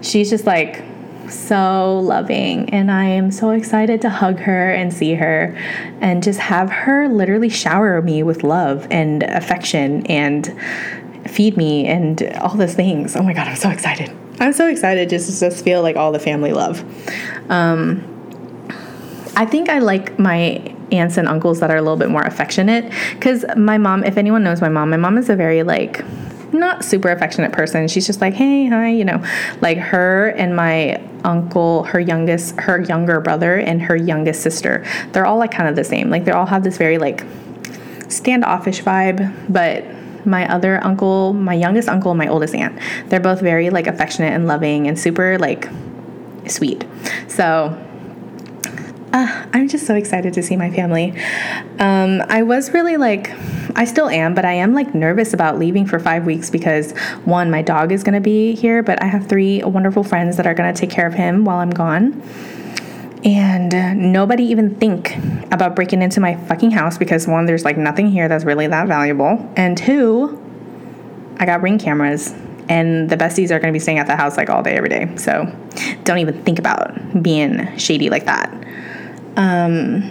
She's 0.04 0.30
just 0.30 0.46
like, 0.46 0.84
so 1.30 2.00
loving 2.00 2.70
and 2.70 2.92
I 2.92 3.06
am 3.06 3.32
so 3.32 3.52
excited 3.52 4.02
to 4.02 4.10
hug 4.10 4.40
her 4.40 4.72
and 4.72 4.94
see 4.94 5.16
her 5.16 5.56
and 6.02 6.24
just 6.24 6.40
have 6.40 6.70
her 6.70 7.08
literally 7.08 7.50
shower 7.50 8.02
me 8.02 8.24
with 8.24 8.44
love 8.44 8.88
and 8.90 9.24
affection 9.24 10.06
and 10.08 10.56
feed 11.28 11.58
me 11.58 11.88
and 11.88 12.24
all 12.42 12.56
those 12.56 12.74
things. 12.74 13.16
Oh 13.16 13.24
my 13.24 13.34
god, 13.34 13.48
I'm 13.48 13.56
so 13.56 13.70
excited. 13.70 14.12
I'm 14.40 14.54
so 14.54 14.68
excited 14.68 15.10
just 15.10 15.32
to 15.32 15.40
just 15.40 15.64
feel 15.64 15.82
like 15.82 15.96
all 15.96 16.12
the 16.12 16.20
family 16.20 16.54
love. 16.54 16.84
Um, 17.50 18.14
I 19.36 19.46
think 19.46 19.70
I 19.70 19.80
like 19.80 20.18
my 20.18 20.76
aunts 20.92 21.18
and 21.18 21.28
uncles 21.28 21.60
that 21.60 21.70
are 21.70 21.78
a 21.78 21.82
little 21.82 21.98
bit 21.98 22.10
more 22.10 22.24
affectionate 22.24 22.92
because 23.14 23.46
my 23.56 23.78
mom, 23.78 24.04
if 24.04 24.18
anyone 24.18 24.44
knows 24.44 24.62
my 24.62 24.70
mom, 24.70 24.90
my 24.90 24.98
mom 24.98 25.18
is 25.18 25.30
a 25.30 25.36
very 25.36 25.64
like 25.64 26.04
not 26.58 26.84
super 26.84 27.10
affectionate 27.10 27.52
person. 27.52 27.88
She's 27.88 28.06
just 28.06 28.22
like, 28.22 28.34
hey, 28.34 28.68
hi, 28.68 28.90
you 28.90 29.06
know, 29.06 29.24
like 29.62 29.78
her 29.78 30.30
and 30.30 30.56
my 30.56 31.02
uncle, 31.24 31.84
her 31.84 32.00
youngest, 32.00 32.60
her 32.60 32.82
younger 32.82 33.20
brother, 33.20 33.58
and 33.58 33.82
her 33.82 33.96
youngest 33.96 34.42
sister. 34.42 34.86
They're 35.12 35.26
all 35.26 35.38
like 35.38 35.52
kind 35.52 35.70
of 35.70 35.76
the 35.76 35.84
same. 35.84 36.10
Like 36.10 36.26
they 36.26 36.32
all 36.32 36.46
have 36.46 36.64
this 36.64 36.78
very 36.78 36.98
like 36.98 37.24
standoffish 38.10 38.82
vibe, 38.82 39.34
but 39.50 39.84
my 40.26 40.52
other 40.54 40.84
uncle, 40.84 41.34
my 41.34 41.54
youngest 41.54 41.88
uncle, 41.88 42.14
my 42.14 42.28
oldest 42.28 42.54
aunt, 42.54 42.78
they're 43.08 43.20
both 43.20 43.40
very 43.40 43.70
like 43.70 43.88
affectionate 43.88 44.34
and 44.34 44.48
loving 44.48 44.88
and 44.88 45.00
super 45.00 45.38
like 45.38 45.70
sweet. 46.48 46.86
So 47.28 47.78
uh, 49.14 49.46
I'm 49.54 49.68
just 49.68 49.86
so 49.86 49.96
excited 49.96 50.34
to 50.34 50.44
see 50.44 50.56
my 50.56 50.70
family. 50.70 51.14
Um, 51.80 52.22
I 52.28 52.44
was 52.44 52.72
really 52.74 52.98
like, 52.98 53.32
I 53.76 53.86
still 53.86 54.10
am, 54.10 54.34
but 54.36 54.46
I 54.46 54.54
am 54.54 54.74
like 54.74 54.94
nervous 54.94 55.34
about 55.34 55.58
leaving 55.58 55.86
for 55.86 56.00
five 56.00 56.26
weeks 56.26 56.50
because 56.50 56.92
one, 57.26 57.50
my 57.50 57.62
dog 57.62 57.92
is 57.92 58.04
going 58.04 58.16
to 58.16 58.22
be 58.22 58.54
here, 58.56 58.84
but 58.84 59.02
I 59.02 59.08
have 59.08 59.28
three 59.28 59.64
wonderful 59.64 60.04
friends 60.04 60.38
that 60.38 60.46
are 60.46 60.54
going 60.54 60.74
to 60.74 60.80
take 60.80 60.90
care 60.90 61.08
of 61.08 61.14
him 61.14 61.46
while 61.46 61.60
I'm 61.60 61.70
gone. 61.70 62.22
and 63.24 64.12
nobody 64.14 64.44
even 64.44 64.76
think 64.76 65.16
about 65.52 65.76
breaking 65.76 66.02
into 66.02 66.20
my 66.20 66.36
fucking 66.46 66.72
house 66.72 66.98
because 66.98 67.28
one 67.28 67.46
there's 67.46 67.66
like 67.66 67.78
nothing 67.78 68.10
here 68.12 68.28
that's 68.28 68.46
really 68.46 68.68
that 68.68 68.88
valuable 68.88 69.52
and 69.56 69.78
two 69.78 70.40
i 71.40 71.46
got 71.46 71.62
ring 71.62 71.80
cameras 71.80 72.34
and 72.70 73.10
the 73.10 73.18
besties 73.18 73.50
are 73.50 73.60
going 73.60 73.72
to 73.72 73.76
be 73.76 73.80
staying 73.80 73.98
at 73.98 74.06
the 74.08 74.16
house 74.16 74.38
like 74.38 74.50
all 74.50 74.62
day 74.62 74.76
every 74.76 74.90
day 74.90 75.10
so 75.16 75.46
don't 76.04 76.20
even 76.20 76.42
think 76.44 76.60
about 76.60 76.94
being 77.24 77.76
shady 77.78 78.10
like 78.10 78.26
that 78.26 78.54
um, 79.38 80.04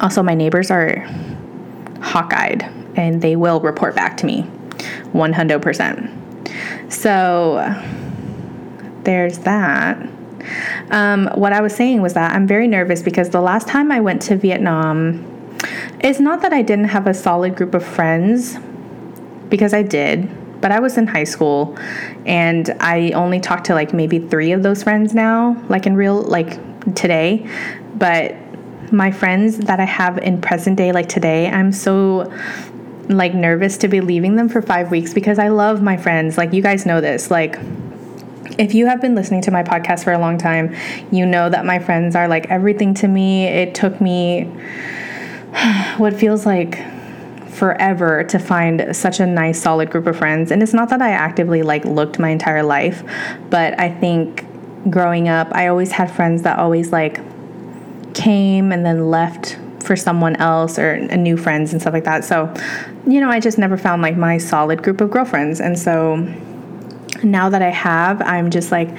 also 0.00 0.22
my 0.22 0.34
neighbors 0.34 0.70
are 0.70 0.98
hawk-eyed 2.00 2.62
and 2.96 3.20
they 3.20 3.34
will 3.34 3.60
report 3.60 3.96
back 3.96 4.16
to 4.16 4.26
me 4.26 4.42
100% 5.12 6.92
so 6.92 7.58
there's 9.02 9.38
that 9.40 9.98
um, 10.90 11.26
what 11.34 11.52
I 11.52 11.60
was 11.60 11.74
saying 11.74 12.02
was 12.02 12.12
that 12.14 12.34
I'm 12.34 12.46
very 12.46 12.68
nervous 12.68 13.02
because 13.02 13.30
the 13.30 13.40
last 13.40 13.66
time 13.66 13.90
I 13.90 14.00
went 14.00 14.20
to 14.22 14.36
Vietnam, 14.36 15.24
it's 16.00 16.20
not 16.20 16.42
that 16.42 16.52
I 16.52 16.60
didn't 16.60 16.88
have 16.88 17.06
a 17.06 17.14
solid 17.14 17.56
group 17.56 17.74
of 17.74 17.82
friends, 17.82 18.58
because 19.48 19.74
I 19.74 19.82
did, 19.82 20.28
but 20.60 20.72
I 20.72 20.80
was 20.80 20.98
in 20.98 21.06
high 21.06 21.24
school 21.24 21.78
and 22.26 22.70
I 22.80 23.12
only 23.12 23.40
talked 23.40 23.66
to 23.66 23.74
like 23.74 23.92
maybe 23.92 24.18
three 24.18 24.52
of 24.52 24.62
those 24.62 24.82
friends 24.82 25.14
now, 25.14 25.62
like 25.68 25.86
in 25.86 25.94
real, 25.94 26.22
like 26.22 26.58
today. 26.94 27.48
But 27.94 28.34
my 28.92 29.10
friends 29.10 29.58
that 29.58 29.80
I 29.80 29.84
have 29.84 30.18
in 30.18 30.40
present 30.40 30.76
day, 30.76 30.92
like 30.92 31.08
today, 31.08 31.48
I'm 31.48 31.72
so 31.72 32.32
like 33.08 33.34
nervous 33.34 33.76
to 33.78 33.88
be 33.88 34.00
leaving 34.00 34.36
them 34.36 34.48
for 34.48 34.62
five 34.62 34.90
weeks 34.90 35.12
because 35.12 35.38
I 35.38 35.48
love 35.48 35.82
my 35.82 35.96
friends. 35.96 36.38
Like, 36.38 36.52
you 36.52 36.62
guys 36.62 36.86
know 36.86 37.00
this. 37.00 37.30
Like, 37.30 37.58
if 38.58 38.74
you 38.74 38.86
have 38.86 39.00
been 39.00 39.14
listening 39.14 39.42
to 39.42 39.50
my 39.50 39.62
podcast 39.62 40.04
for 40.04 40.12
a 40.12 40.18
long 40.18 40.38
time, 40.38 40.74
you 41.10 41.26
know 41.26 41.48
that 41.48 41.64
my 41.64 41.78
friends 41.78 42.14
are 42.14 42.28
like 42.28 42.50
everything 42.50 42.94
to 42.94 43.08
me. 43.08 43.44
It 43.44 43.74
took 43.74 44.00
me 44.00 44.44
what 45.96 46.14
feels 46.14 46.46
like 46.46 46.78
forever 47.48 48.24
to 48.24 48.38
find 48.38 48.94
such 48.96 49.20
a 49.20 49.26
nice 49.26 49.62
solid 49.62 49.88
group 49.88 50.08
of 50.08 50.16
friends 50.16 50.50
and 50.50 50.60
it's 50.60 50.72
not 50.72 50.88
that 50.88 51.00
i 51.00 51.10
actively 51.10 51.62
like 51.62 51.84
looked 51.84 52.18
my 52.18 52.30
entire 52.30 52.64
life 52.64 53.04
but 53.48 53.78
i 53.78 53.88
think 53.88 54.44
growing 54.90 55.28
up 55.28 55.46
i 55.52 55.68
always 55.68 55.92
had 55.92 56.10
friends 56.10 56.42
that 56.42 56.58
always 56.58 56.90
like 56.90 57.20
came 58.14 58.72
and 58.72 58.84
then 58.84 59.10
left 59.10 59.58
for 59.80 59.96
someone 59.96 60.34
else 60.36 60.78
or 60.78 60.98
new 61.16 61.36
friends 61.36 61.72
and 61.72 61.80
stuff 61.80 61.92
like 61.92 62.04
that 62.04 62.24
so 62.24 62.52
you 63.06 63.20
know 63.20 63.28
i 63.28 63.38
just 63.38 63.58
never 63.58 63.76
found 63.76 64.00
like 64.00 64.16
my 64.16 64.38
solid 64.38 64.82
group 64.82 65.00
of 65.00 65.10
girlfriends 65.10 65.60
and 65.60 65.78
so 65.78 66.16
now 67.24 67.48
that 67.48 67.62
I 67.62 67.70
have, 67.70 68.20
I'm 68.22 68.50
just 68.50 68.70
like 68.70 68.90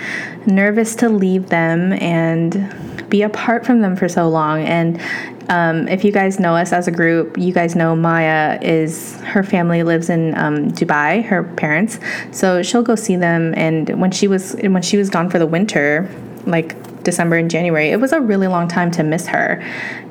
nervous 0.48 0.96
to 0.98 1.10
leave 1.10 1.50
them 1.50 1.94
and 1.94 2.74
be 3.10 3.22
apart 3.22 3.66
from 3.66 3.82
them 3.82 3.96
for 3.96 4.10
so 4.10 4.28
long. 4.28 4.64
And 4.64 5.00
um, 5.50 5.88
if 5.88 6.04
you 6.04 6.12
guys 6.12 6.40
know 6.40 6.56
us 6.56 6.74
as 6.74 6.88
a 6.88 6.92
group, 6.92 7.38
you 7.38 7.54
guys 7.54 7.76
know 7.76 7.96
Maya 7.96 8.58
is 8.62 9.20
her 9.22 9.44
family 9.44 9.84
lives 9.84 10.10
in 10.10 10.36
um, 10.36 10.72
Dubai, 10.72 11.24
her 11.24 11.44
parents. 11.44 12.00
So 12.32 12.64
she'll 12.64 12.84
go 12.84 12.96
see 12.96 13.16
them. 13.16 13.54
And 13.56 14.02
when 14.02 14.12
she 14.12 14.28
was 14.28 14.56
when 14.56 14.82
she 14.82 14.98
was 14.98 15.10
gone 15.10 15.30
for 15.30 15.40
the 15.40 15.46
winter, 15.46 16.10
like 16.46 17.04
December 17.04 17.38
and 17.38 17.50
January, 17.50 17.90
it 17.90 18.00
was 18.00 18.12
a 18.12 18.20
really 18.20 18.48
long 18.48 18.68
time 18.68 18.92
to 18.92 19.04
miss 19.04 19.28
her. 19.28 19.64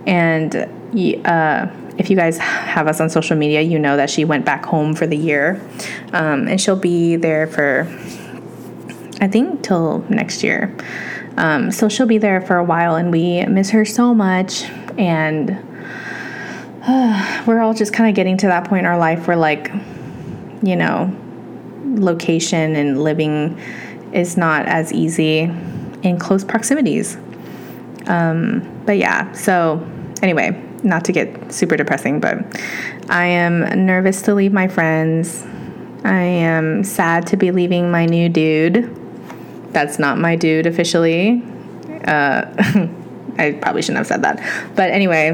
And 0.07 0.55
uh, 1.27 1.67
if 1.99 2.11
you 2.11 2.17
guys 2.17 2.39
have 2.39 2.87
us 2.87 3.01
on 3.01 3.11
social 3.11 3.37
media, 3.37 3.61
you 3.61 3.79
know 3.79 3.97
that 3.97 4.11
she 4.11 4.25
went 4.25 4.45
back 4.45 4.65
home 4.65 4.95
for 4.95 5.07
the 5.07 5.17
year. 5.17 5.61
Um, 6.13 6.49
and 6.49 6.61
she'll 6.61 6.77
be 6.77 7.17
there 7.17 7.47
for, 7.47 7.87
I 9.21 9.29
think, 9.29 9.63
till 9.63 10.05
next 10.09 10.43
year. 10.43 10.75
Um, 11.37 11.71
so 11.71 11.89
she'll 11.89 12.07
be 12.07 12.19
there 12.19 12.41
for 12.41 12.57
a 12.57 12.65
while, 12.65 12.95
and 12.95 13.11
we 13.11 13.45
miss 13.47 13.71
her 13.71 13.85
so 13.85 14.15
much. 14.15 14.65
And 14.97 15.51
uh, 16.83 17.45
we're 17.47 17.61
all 17.61 17.75
just 17.75 17.93
kind 17.93 18.09
of 18.09 18.17
getting 18.17 18.37
to 18.39 18.47
that 18.47 18.69
point 18.69 18.81
in 18.81 18.87
our 18.87 18.99
life 18.99 19.27
where, 19.27 19.37
like, 19.37 19.73
you 20.63 20.77
know, 20.77 21.15
location 21.85 22.77
and 22.77 23.03
living 23.03 23.59
is 24.13 24.37
not 24.37 24.67
as 24.67 24.93
easy 24.93 25.51
in 26.05 26.19
close 26.19 26.45
proximities. 26.45 27.17
Um, 28.07 28.83
but 28.87 28.99
yeah, 28.99 29.33
so 29.33 29.85
anyway, 30.23 30.63
not 30.83 31.05
to 31.07 31.13
get 31.13 31.53
super 31.53 31.77
depressing, 31.77 32.21
but 32.21 32.39
I 33.09 33.27
am 33.27 33.87
nervous 33.87 34.23
to 34.23 34.35
leave 34.35 34.53
my 34.53 34.69
friends. 34.69 35.43
I 36.05 36.21
am 36.21 36.85
sad 36.85 37.27
to 37.29 37.37
be 37.37 37.51
leaving 37.51 37.91
my 37.91 38.05
new 38.05 38.29
dude. 38.29 38.95
That's 39.73 39.99
not 39.99 40.19
my 40.19 40.37
dude 40.37 40.67
officially. 40.67 41.43
Uh, 42.07 42.45
I 43.39 43.59
probably 43.61 43.83
shouldn't 43.83 43.99
have 43.99 44.07
said 44.07 44.23
that. 44.23 44.39
But 44.77 44.91
anyway, 44.91 45.31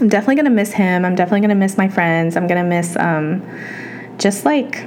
I'm 0.00 0.08
definitely 0.08 0.36
gonna 0.36 0.50
miss 0.50 0.72
him. 0.72 1.04
I'm 1.04 1.14
definitely 1.14 1.42
gonna 1.42 1.54
miss 1.54 1.76
my 1.76 1.88
friends. 1.88 2.36
I'm 2.36 2.46
gonna 2.46 2.64
miss 2.64 2.96
um, 2.96 3.42
just 4.18 4.44
like 4.44 4.86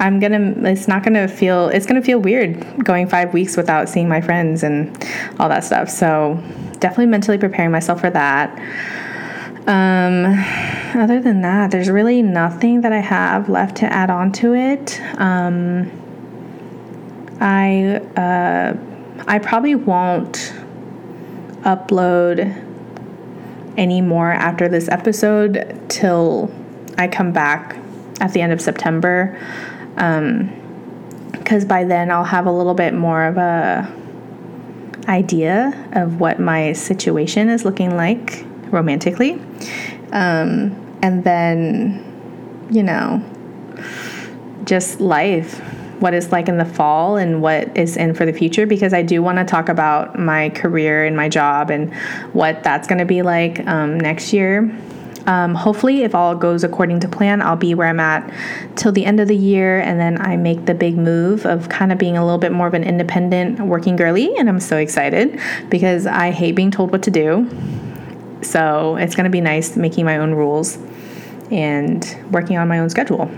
I'm 0.00 0.20
gonna. 0.20 0.54
It's 0.68 0.88
not 0.88 1.02
gonna 1.02 1.28
feel. 1.28 1.68
It's 1.68 1.86
gonna 1.86 2.02
feel 2.02 2.18
weird 2.18 2.84
going 2.84 3.08
five 3.08 3.32
weeks 3.32 3.56
without 3.56 3.88
seeing 3.88 4.08
my 4.08 4.20
friends 4.20 4.62
and 4.62 4.96
all 5.38 5.48
that 5.48 5.64
stuff. 5.64 5.88
So 5.88 6.40
definitely 6.78 7.06
mentally 7.06 7.38
preparing 7.38 7.70
myself 7.70 8.00
for 8.00 8.10
that. 8.10 8.56
Um, 9.66 10.24
other 10.94 11.20
than 11.20 11.42
that, 11.42 11.70
there's 11.70 11.90
really 11.90 12.22
nothing 12.22 12.80
that 12.82 12.92
I 12.92 13.00
have 13.00 13.48
left 13.48 13.76
to 13.78 13.92
add 13.92 14.08
on 14.08 14.32
to 14.32 14.54
it. 14.54 15.00
Um, 15.18 15.90
I 17.40 18.00
uh, 18.16 18.76
I 19.26 19.38
probably 19.38 19.74
won't 19.74 20.54
upload 21.62 22.64
any 23.76 24.00
more 24.00 24.32
after 24.32 24.68
this 24.68 24.88
episode 24.88 25.80
till 25.88 26.50
I 26.96 27.08
come 27.08 27.32
back 27.32 27.76
at 28.20 28.32
the 28.32 28.40
end 28.40 28.52
of 28.52 28.60
September. 28.60 29.38
Because 29.98 31.62
um, 31.62 31.68
by 31.68 31.84
then 31.84 32.10
I'll 32.10 32.24
have 32.24 32.46
a 32.46 32.52
little 32.52 32.74
bit 32.74 32.94
more 32.94 33.24
of 33.24 33.36
a 33.36 33.92
idea 35.08 35.88
of 35.92 36.20
what 36.20 36.38
my 36.38 36.72
situation 36.72 37.48
is 37.48 37.64
looking 37.64 37.96
like 37.96 38.44
romantically. 38.66 39.40
Um, 40.12 40.98
and 41.02 41.24
then, 41.24 42.68
you 42.70 42.82
know, 42.82 43.22
just 44.64 45.00
life, 45.00 45.58
what 46.00 46.14
it's 46.14 46.30
like 46.30 46.48
in 46.48 46.58
the 46.58 46.64
fall 46.64 47.16
and 47.16 47.42
what 47.42 47.76
is 47.76 47.96
in 47.96 48.14
for 48.14 48.26
the 48.26 48.32
future, 48.32 48.66
because 48.66 48.92
I 48.92 49.02
do 49.02 49.22
want 49.22 49.38
to 49.38 49.44
talk 49.44 49.68
about 49.68 50.18
my 50.18 50.50
career 50.50 51.04
and 51.04 51.16
my 51.16 51.28
job 51.28 51.70
and 51.70 51.92
what 52.32 52.62
that's 52.62 52.86
going 52.86 52.98
to 52.98 53.06
be 53.06 53.22
like 53.22 53.66
um, 53.66 53.98
next 53.98 54.32
year. 54.32 54.70
Um, 55.28 55.54
hopefully, 55.54 56.04
if 56.04 56.14
all 56.14 56.34
goes 56.34 56.64
according 56.64 57.00
to 57.00 57.08
plan, 57.08 57.42
I'll 57.42 57.54
be 57.54 57.74
where 57.74 57.86
I'm 57.86 58.00
at 58.00 58.32
till 58.76 58.92
the 58.92 59.04
end 59.04 59.20
of 59.20 59.28
the 59.28 59.36
year, 59.36 59.78
and 59.78 60.00
then 60.00 60.18
I 60.22 60.38
make 60.38 60.64
the 60.64 60.72
big 60.72 60.96
move 60.96 61.44
of 61.44 61.68
kind 61.68 61.92
of 61.92 61.98
being 61.98 62.16
a 62.16 62.24
little 62.24 62.38
bit 62.38 62.50
more 62.50 62.66
of 62.66 62.72
an 62.72 62.82
independent 62.82 63.60
working 63.60 63.94
girly. 63.94 64.34
And 64.38 64.48
I'm 64.48 64.58
so 64.58 64.78
excited 64.78 65.38
because 65.68 66.06
I 66.06 66.30
hate 66.30 66.56
being 66.56 66.70
told 66.70 66.92
what 66.92 67.02
to 67.02 67.10
do. 67.10 67.46
So 68.40 68.96
it's 68.96 69.14
to 69.14 69.28
be 69.28 69.42
nice 69.42 69.76
making 69.76 70.06
my 70.06 70.16
own 70.16 70.32
rules 70.32 70.78
and 71.50 72.16
working 72.30 72.56
on 72.56 72.66
my 72.66 72.78
own 72.78 72.88
schedule. 72.88 73.30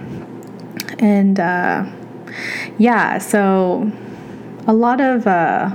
And 1.00 1.40
uh, 1.40 1.86
yeah, 2.78 3.18
so 3.18 3.90
a 4.68 4.72
lot 4.72 5.00
of 5.00 5.26
uh, 5.26 5.70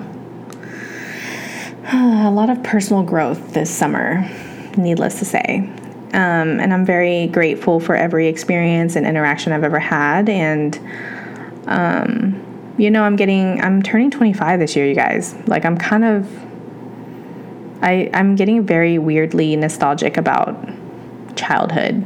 a 1.91 2.31
lot 2.31 2.49
of 2.49 2.63
personal 2.63 3.03
growth 3.03 3.53
this 3.53 3.69
summer, 3.69 4.25
needless 4.77 5.19
to 5.19 5.25
say. 5.25 5.74
Um, 6.15 6.59
and 6.59 6.73
I'm 6.73 6.85
very 6.85 7.27
grateful 7.27 7.79
for 7.79 7.95
every 7.95 8.27
experience 8.27 8.95
and 8.95 9.05
interaction 9.05 9.51
I've 9.51 9.63
ever 9.63 9.79
had. 9.79 10.29
And 10.29 10.79
um, 11.67 12.73
you 12.77 12.89
know, 12.89 13.03
I'm 13.03 13.15
getting, 13.15 13.61
I'm 13.61 13.83
turning 13.83 14.11
25 14.11 14.59
this 14.59 14.75
year, 14.75 14.87
you 14.87 14.95
guys. 14.95 15.35
Like, 15.47 15.65
I'm 15.65 15.77
kind 15.77 16.03
of 16.03 16.27
I, 17.81 18.09
I'm 18.13 18.35
getting 18.35 18.65
very 18.65 18.97
weirdly 18.97 19.55
nostalgic 19.55 20.17
about 20.17 20.57
childhood. 21.35 22.03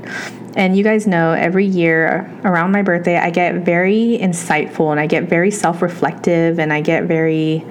And 0.55 0.75
you 0.75 0.83
guys 0.83 1.07
know 1.07 1.31
every 1.31 1.65
year 1.65 2.29
around 2.43 2.71
my 2.71 2.81
birthday, 2.81 3.17
I 3.17 3.29
get 3.29 3.55
very 3.55 4.17
insightful 4.21 4.91
and 4.91 4.99
I 4.99 5.07
get 5.07 5.29
very 5.29 5.51
self 5.51 5.81
reflective 5.81 6.59
and 6.59 6.73
I 6.73 6.81
get 6.81 7.03
very 7.03 7.65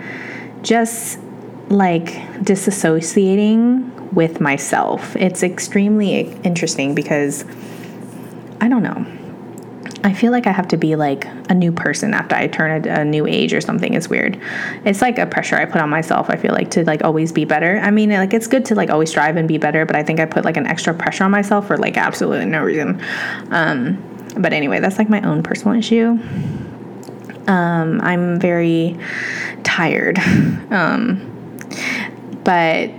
just 0.63 1.19
like 1.69 2.07
disassociating 2.45 3.93
with 4.13 4.41
myself. 4.41 5.17
It's 5.17 5.43
extremely 5.43 6.33
interesting 6.43 6.95
because 6.95 7.45
I 8.61 8.69
don't 8.69 8.83
know. 8.83 9.07
I 10.05 10.13
feel 10.13 10.31
like 10.33 10.47
I 10.47 10.53
have 10.53 10.69
to 10.69 10.77
be 10.77 10.97
like 10.97 11.27
a 11.51 11.55
new 11.55 11.73
person 11.73 12.15
after 12.15 12.37
I 12.37 12.47
turn 12.47 12.87
a, 12.87 13.01
a, 13.01 13.05
new 13.05 13.27
age 13.27 13.53
or 13.53 13.61
something. 13.61 13.95
It's 13.95 14.09
weird. 14.09 14.41
It's 14.85 15.03
like 15.03 15.19
a 15.19 15.27
pressure 15.27 15.57
I 15.57 15.65
put 15.65 15.81
on 15.81 15.91
myself. 15.91 16.31
I 16.31 16.37
feel 16.37 16.53
like 16.53 16.71
to 16.73 16.85
like 16.85 17.03
always 17.03 17.33
be 17.33 17.45
better. 17.45 17.79
I 17.81 17.91
mean, 17.91 18.11
like 18.11 18.33
it's 18.33 18.47
good 18.47 18.65
to 18.67 18.75
like 18.75 18.91
always 18.91 19.11
strive 19.11 19.37
and 19.37 19.49
be 19.49 19.59
better, 19.59 19.85
but 19.85 19.97
I 19.97 20.03
think 20.03 20.21
I 20.21 20.25
put 20.25 20.45
like 20.45 20.57
an 20.57 20.67
extra 20.67 20.95
pressure 20.95 21.25
on 21.25 21.31
myself 21.31 21.67
for 21.67 21.77
like 21.77 21.97
absolutely 21.97 22.47
no 22.47 22.63
reason. 22.63 23.03
Um, 23.51 24.03
but 24.39 24.53
anyway, 24.53 24.79
that's 24.79 24.99
like 24.99 25.09
my 25.09 25.21
own 25.23 25.43
personal 25.43 25.77
issue. 25.77 26.19
Um, 27.49 28.01
I'm 28.03 28.39
very 28.39 28.97
tired. 29.63 30.19
Um, 30.71 31.25
but 32.45 32.91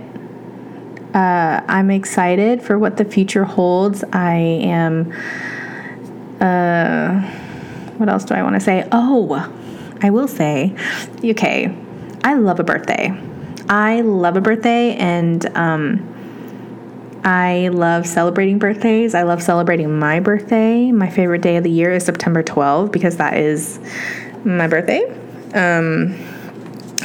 uh, 1.14 1.64
I'm 1.66 1.90
excited 1.90 2.62
for 2.62 2.78
what 2.78 2.96
the 2.96 3.04
future 3.04 3.44
holds. 3.44 4.04
I 4.12 4.34
am. 4.34 5.12
Uh, 6.40 7.20
what 7.96 8.08
else 8.08 8.24
do 8.24 8.34
I 8.34 8.42
want 8.42 8.54
to 8.54 8.60
say? 8.60 8.88
Oh, 8.92 9.52
I 10.02 10.10
will 10.10 10.28
say, 10.28 10.74
okay, 11.22 11.76
I 12.24 12.34
love 12.34 12.60
a 12.60 12.64
birthday. 12.64 13.12
I 13.68 14.00
love 14.00 14.36
a 14.36 14.40
birthday, 14.40 14.94
and 14.96 15.44
um, 15.56 16.10
I 17.24 17.68
love 17.68 18.06
celebrating 18.06 18.58
birthdays. 18.58 19.14
I 19.14 19.22
love 19.22 19.42
celebrating 19.42 19.98
my 19.98 20.20
birthday. 20.20 20.90
My 20.90 21.10
favorite 21.10 21.42
day 21.42 21.56
of 21.56 21.64
the 21.64 21.70
year 21.70 21.92
is 21.92 22.04
September 22.04 22.42
12th 22.42 22.92
because 22.92 23.16
that 23.18 23.36
is 23.36 23.78
my 24.44 24.66
birthday. 24.66 25.04
Um, 25.54 26.16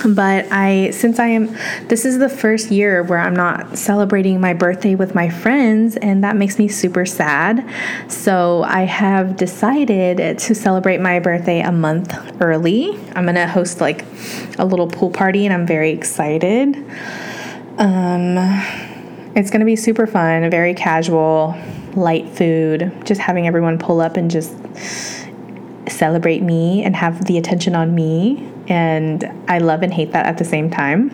but 0.03 0.51
I, 0.51 0.91
since 0.91 1.19
I 1.19 1.27
am, 1.27 1.55
this 1.87 2.05
is 2.05 2.19
the 2.19 2.29
first 2.29 2.71
year 2.71 3.03
where 3.03 3.19
I'm 3.19 3.35
not 3.35 3.77
celebrating 3.77 4.41
my 4.41 4.53
birthday 4.53 4.95
with 4.95 5.15
my 5.15 5.29
friends, 5.29 5.95
and 5.97 6.23
that 6.23 6.35
makes 6.35 6.59
me 6.59 6.67
super 6.67 7.05
sad. 7.05 7.67
So 8.11 8.63
I 8.63 8.81
have 8.81 9.37
decided 9.37 10.39
to 10.39 10.55
celebrate 10.55 10.99
my 10.99 11.19
birthday 11.19 11.61
a 11.61 11.71
month 11.71 12.13
early. 12.41 12.99
I'm 13.15 13.25
gonna 13.25 13.47
host 13.47 13.81
like 13.81 14.05
a 14.57 14.65
little 14.65 14.87
pool 14.87 15.09
party, 15.09 15.45
and 15.45 15.53
I'm 15.53 15.65
very 15.65 15.91
excited. 15.91 16.75
Um, 17.77 18.37
it's 19.35 19.49
gonna 19.49 19.65
be 19.65 19.75
super 19.75 20.07
fun, 20.07 20.49
very 20.49 20.73
casual, 20.73 21.55
light 21.95 22.29
food, 22.29 22.91
just 23.05 23.21
having 23.21 23.47
everyone 23.47 23.77
pull 23.77 24.01
up 24.01 24.17
and 24.17 24.29
just 24.29 24.53
celebrate 25.87 26.41
me 26.41 26.83
and 26.83 26.95
have 26.95 27.25
the 27.25 27.37
attention 27.37 27.75
on 27.75 27.95
me 27.95 28.51
and 28.67 29.23
I 29.47 29.59
love 29.59 29.83
and 29.83 29.93
hate 29.93 30.11
that 30.11 30.25
at 30.25 30.37
the 30.37 30.45
same 30.45 30.69
time. 30.69 31.11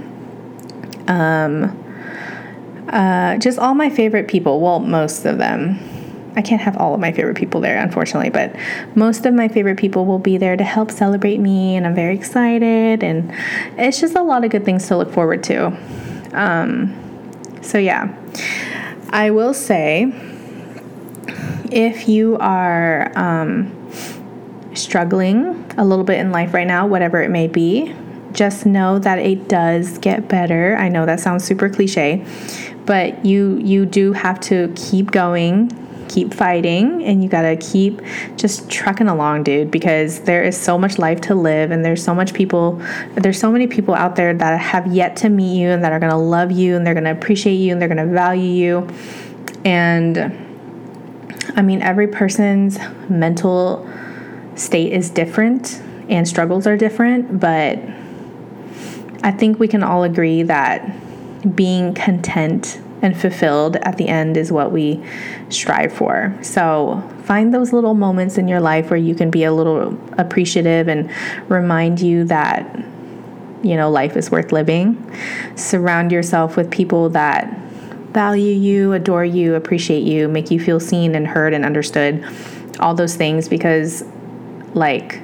Um, 1.08 1.78
uh, 2.90 3.38
just 3.38 3.60
all 3.60 3.74
my 3.74 3.90
favorite 3.90 4.28
people. 4.28 4.60
Well, 4.60 4.80
most 4.80 5.26
of 5.26 5.38
them. 5.38 5.80
I 6.34 6.42
can't 6.42 6.62
have 6.62 6.78
all 6.78 6.94
of 6.94 7.02
my 7.02 7.12
favorite 7.12 7.36
people 7.36 7.60
there, 7.60 7.78
unfortunately, 7.78 8.30
but 8.30 8.56
most 8.96 9.26
of 9.26 9.34
my 9.34 9.50
favorite 9.50 9.78
people 9.78 10.06
will 10.06 10.20
be 10.20 10.38
there 10.38 10.56
to 10.56 10.64
help 10.64 10.90
celebrate 10.90 11.40
me, 11.40 11.76
and 11.76 11.86
I'm 11.86 11.94
very 11.94 12.16
excited. 12.16 13.04
And 13.04 13.34
it's 13.78 14.00
just 14.00 14.16
a 14.16 14.24
lot 14.24 14.46
of 14.46 14.52
good 14.52 14.64
things 14.64 14.88
to 14.88 14.98
look 14.98 15.12
forward 15.12 15.44
to. 15.46 15.78
Um, 16.32 16.96
so, 17.62 17.78
yeah, 17.78 18.16
I 19.10 19.32
will 19.32 19.54
say 19.54 20.14
if 21.70 22.08
you 22.08 22.38
are. 22.40 23.12
Um, 23.18 23.81
struggling 24.74 25.66
a 25.78 25.86
little 25.86 26.06
bit 26.06 26.20
in 26.20 26.32
life 26.32 26.54
right 26.54 26.68
now, 26.68 26.88
whatever 26.88 27.22
it 27.22 27.30
may 27.30 27.48
be, 27.48 27.94
just 28.34 28.66
know 28.66 29.00
that 29.00 29.20
it 29.20 29.48
does 29.48 29.98
get 29.98 30.28
better. 30.28 30.76
I 30.78 30.90
know 30.90 31.06
that 31.06 31.20
sounds 31.20 31.44
super 31.44 31.70
cliche, 31.70 32.26
but 32.86 33.26
you 33.26 33.58
you 33.58 33.86
do 33.86 34.14
have 34.14 34.40
to 34.42 34.74
keep 34.76 35.12
going, 35.12 35.70
keep 36.08 36.34
fighting, 36.34 37.04
and 37.04 37.24
you 37.24 37.30
got 37.30 37.44
to 37.44 37.58
keep 37.58 38.02
just 38.38 38.70
trucking 38.70 39.08
along, 39.08 39.44
dude, 39.44 39.72
because 39.72 40.22
there 40.22 40.44
is 40.44 40.58
so 40.58 40.78
much 40.78 40.98
life 40.98 41.22
to 41.22 41.36
live 41.36 41.72
and 41.72 41.84
there's 41.84 42.04
so 42.04 42.16
much 42.16 42.34
people 42.34 42.82
there's 43.16 43.40
so 43.40 43.52
many 43.52 43.68
people 43.68 43.94
out 43.94 44.16
there 44.16 44.34
that 44.34 44.60
have 44.60 44.88
yet 44.88 45.16
to 45.18 45.30
meet 45.30 45.58
you 45.58 45.70
and 45.70 45.84
that 45.84 45.92
are 45.92 46.00
going 46.00 46.12
to 46.12 46.18
love 46.18 46.52
you 46.52 46.76
and 46.76 46.86
they're 46.86 46.94
going 46.94 47.04
to 47.04 47.12
appreciate 47.12 47.56
you 47.56 47.72
and 47.72 47.82
they're 47.82 47.90
going 47.90 48.06
to 48.06 48.14
value 48.14 48.44
you. 48.44 48.88
And 49.66 50.18
I 51.56 51.62
mean, 51.62 51.82
every 51.82 52.08
person's 52.08 52.80
mental 53.10 53.88
state 54.56 54.94
is 54.94 55.10
different 55.10 55.82
and 56.10 56.28
struggles 56.28 56.68
are 56.68 56.78
different, 56.78 57.40
but 57.40 57.80
I 59.24 59.32
think 59.32 59.60
we 59.60 59.68
can 59.68 59.84
all 59.84 60.04
agree 60.04 60.44
that 60.44 61.56
being 61.56 61.94
content 61.94 62.82
and 63.02 63.20
fulfilled 63.20 63.78
at 63.78 63.98
the 63.98 64.08
end 64.08 64.38
is 64.38 64.52
what 64.52 64.72
we 64.72 65.04
strive 65.50 65.92
for. 65.92 66.38
So 66.42 67.02
find 67.24 67.54
those 67.54 67.74
little 67.74 67.94
moments 67.94 68.38
in 68.38 68.48
your 68.48 68.60
life 68.60 68.90
where 68.90 69.00
you 69.00 69.16
can 69.16 69.32
be 69.32 69.44
a 69.44 69.52
little 69.52 69.98
appreciative 70.18 70.88
and 70.88 71.10
remind 71.50 72.00
you 72.00 72.26
that 72.26 72.76
you 73.64 73.76
know 73.76 73.90
life 73.90 74.16
is 74.18 74.30
worth 74.30 74.52
living. 74.52 75.12
Surround 75.56 76.12
yourself 76.12 76.58
with 76.58 76.70
people 76.70 77.10
that 77.10 77.58
value 78.12 78.54
you, 78.54 78.94
adore 78.94 79.26
you, 79.26 79.56
appreciate 79.56 80.04
you, 80.04 80.28
make 80.28 80.52
you 80.52 80.60
feel 80.60 80.80
seen 80.80 81.16
and 81.16 81.28
heard 81.28 81.54
and 81.54 81.66
understood. 81.66 82.24
All 82.80 82.94
those 82.94 83.16
things 83.16 83.48
because 83.48 84.04
like 84.74 85.22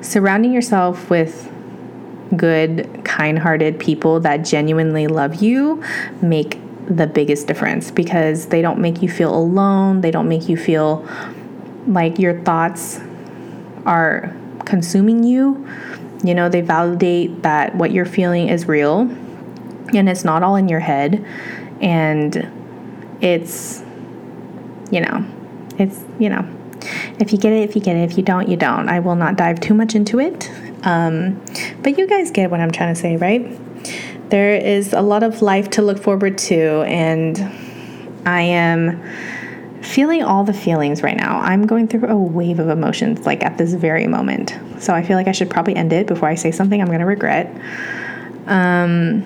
surrounding 0.00 0.52
yourself 0.52 1.08
with 1.10 1.50
good, 2.36 3.02
kind 3.04 3.38
hearted 3.38 3.78
people 3.78 4.20
that 4.20 4.38
genuinely 4.38 5.06
love 5.06 5.36
you 5.36 5.82
make 6.20 6.58
the 6.86 7.06
biggest 7.06 7.46
difference 7.46 7.90
because 7.90 8.46
they 8.46 8.62
don't 8.62 8.78
make 8.78 9.02
you 9.02 9.08
feel 9.08 9.34
alone. 9.34 10.00
They 10.00 10.10
don't 10.10 10.28
make 10.28 10.48
you 10.48 10.56
feel 10.56 11.06
like 11.86 12.18
your 12.18 12.40
thoughts 12.42 13.00
are 13.86 14.34
consuming 14.64 15.24
you. 15.24 15.66
You 16.24 16.34
know, 16.34 16.48
they 16.48 16.60
validate 16.60 17.42
that 17.42 17.74
what 17.74 17.92
you're 17.92 18.06
feeling 18.06 18.48
is 18.48 18.66
real 18.66 19.00
and 19.94 20.08
it's 20.08 20.24
not 20.24 20.42
all 20.42 20.56
in 20.56 20.68
your 20.68 20.80
head. 20.80 21.24
And 21.80 22.48
it's, 23.20 23.82
you 24.90 25.00
know, 25.00 25.24
it's, 25.78 26.04
you 26.18 26.28
know, 26.28 26.48
if 27.18 27.32
you 27.32 27.38
get 27.38 27.52
it, 27.52 27.68
if 27.68 27.74
you 27.74 27.82
get 27.82 27.96
it. 27.96 28.10
If 28.10 28.16
you 28.16 28.22
don't, 28.22 28.48
you 28.48 28.56
don't. 28.56 28.88
I 28.88 29.00
will 29.00 29.16
not 29.16 29.36
dive 29.36 29.60
too 29.60 29.74
much 29.74 29.94
into 29.94 30.20
it. 30.20 30.50
Um, 30.84 31.42
but 31.82 31.98
you 31.98 32.06
guys 32.06 32.30
get 32.30 32.50
what 32.50 32.60
I'm 32.60 32.70
trying 32.70 32.94
to 32.94 33.00
say, 33.00 33.16
right? 33.16 33.48
There 34.30 34.54
is 34.54 34.92
a 34.92 35.02
lot 35.02 35.22
of 35.22 35.42
life 35.42 35.70
to 35.70 35.82
look 35.82 35.98
forward 35.98 36.38
to, 36.38 36.82
and 36.82 37.38
I 38.24 38.42
am 38.42 39.02
feeling 39.82 40.22
all 40.22 40.44
the 40.44 40.52
feelings 40.52 41.02
right 41.02 41.16
now. 41.16 41.38
I'm 41.40 41.66
going 41.66 41.88
through 41.88 42.08
a 42.08 42.16
wave 42.16 42.58
of 42.58 42.68
emotions, 42.68 43.26
like 43.26 43.42
at 43.42 43.58
this 43.58 43.74
very 43.74 44.06
moment. 44.06 44.56
So 44.78 44.94
I 44.94 45.02
feel 45.02 45.16
like 45.16 45.28
I 45.28 45.32
should 45.32 45.50
probably 45.50 45.76
end 45.76 45.92
it 45.92 46.06
before 46.06 46.28
I 46.28 46.34
say 46.34 46.50
something 46.50 46.80
I'm 46.80 46.86
going 46.86 47.00
to 47.00 47.06
regret. 47.06 47.54
Um, 48.46 49.24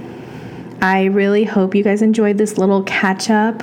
I 0.81 1.05
really 1.05 1.45
hope 1.45 1.75
you 1.75 1.83
guys 1.83 2.03
enjoyed 2.03 2.39
this 2.39 2.59
little 2.59 2.83
catch 2.83 3.31
up 3.31 3.63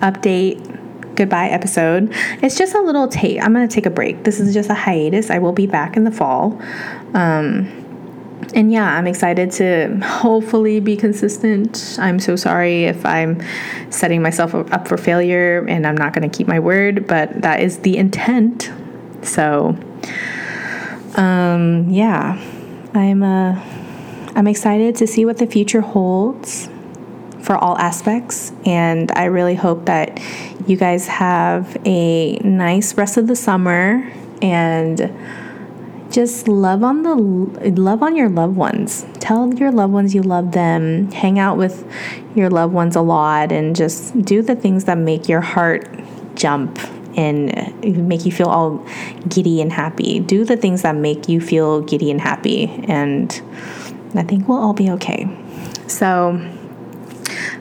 update 0.00 0.71
goodbye 1.16 1.48
episode. 1.48 2.10
It's 2.42 2.56
just 2.56 2.74
a 2.74 2.80
little 2.80 3.08
take. 3.08 3.42
I'm 3.42 3.52
going 3.52 3.66
to 3.66 3.74
take 3.74 3.86
a 3.86 3.90
break. 3.90 4.24
This 4.24 4.40
is 4.40 4.54
just 4.54 4.70
a 4.70 4.74
hiatus. 4.74 5.30
I 5.30 5.38
will 5.38 5.52
be 5.52 5.66
back 5.66 5.96
in 5.96 6.04
the 6.04 6.10
fall. 6.10 6.60
Um, 7.14 7.78
and 8.54 8.72
yeah, 8.72 8.96
I'm 8.96 9.06
excited 9.06 9.50
to 9.52 9.98
hopefully 10.02 10.80
be 10.80 10.96
consistent. 10.96 11.96
I'm 11.98 12.18
so 12.18 12.36
sorry 12.36 12.84
if 12.84 13.04
I'm 13.06 13.40
setting 13.90 14.20
myself 14.22 14.54
up 14.54 14.88
for 14.88 14.96
failure 14.96 15.64
and 15.66 15.86
I'm 15.86 15.96
not 15.96 16.12
going 16.12 16.28
to 16.28 16.36
keep 16.36 16.48
my 16.48 16.58
word, 16.58 17.06
but 17.06 17.42
that 17.42 17.60
is 17.60 17.78
the 17.78 17.96
intent. 17.96 18.70
So, 19.22 19.76
um, 21.14 21.88
yeah, 21.88 22.38
I'm 22.94 23.22
uh, 23.22 23.62
I'm 24.34 24.46
excited 24.46 24.96
to 24.96 25.06
see 25.06 25.24
what 25.24 25.38
the 25.38 25.46
future 25.46 25.80
holds 25.80 26.68
for 27.40 27.56
all 27.56 27.76
aspects. 27.78 28.52
And 28.64 29.10
I 29.12 29.24
really 29.24 29.54
hope 29.54 29.86
that 29.86 30.18
you 30.66 30.76
guys 30.76 31.06
have 31.08 31.76
a 31.84 32.36
nice 32.38 32.94
rest 32.96 33.16
of 33.16 33.26
the 33.26 33.36
summer 33.36 34.12
and 34.40 35.12
just 36.10 36.46
love 36.46 36.84
on 36.84 37.02
the 37.02 37.14
love 37.14 38.02
on 38.02 38.16
your 38.16 38.28
loved 38.28 38.56
ones. 38.56 39.06
Tell 39.18 39.52
your 39.54 39.72
loved 39.72 39.92
ones 39.92 40.14
you 40.14 40.22
love 40.22 40.52
them. 40.52 41.10
Hang 41.10 41.38
out 41.38 41.56
with 41.56 41.86
your 42.34 42.50
loved 42.50 42.74
ones 42.74 42.96
a 42.96 43.00
lot 43.00 43.50
and 43.50 43.74
just 43.74 44.20
do 44.22 44.42
the 44.42 44.54
things 44.54 44.84
that 44.84 44.98
make 44.98 45.28
your 45.28 45.40
heart 45.40 45.88
jump 46.34 46.78
and 47.16 48.08
make 48.08 48.24
you 48.24 48.32
feel 48.32 48.48
all 48.48 48.86
giddy 49.28 49.60
and 49.60 49.72
happy. 49.72 50.20
Do 50.20 50.44
the 50.44 50.56
things 50.56 50.82
that 50.82 50.96
make 50.96 51.28
you 51.28 51.40
feel 51.40 51.80
giddy 51.80 52.10
and 52.10 52.20
happy 52.20 52.68
and 52.88 53.30
I 54.14 54.22
think 54.22 54.48
we'll 54.48 54.58
all 54.58 54.74
be 54.74 54.90
okay. 54.90 55.26
So 55.86 56.38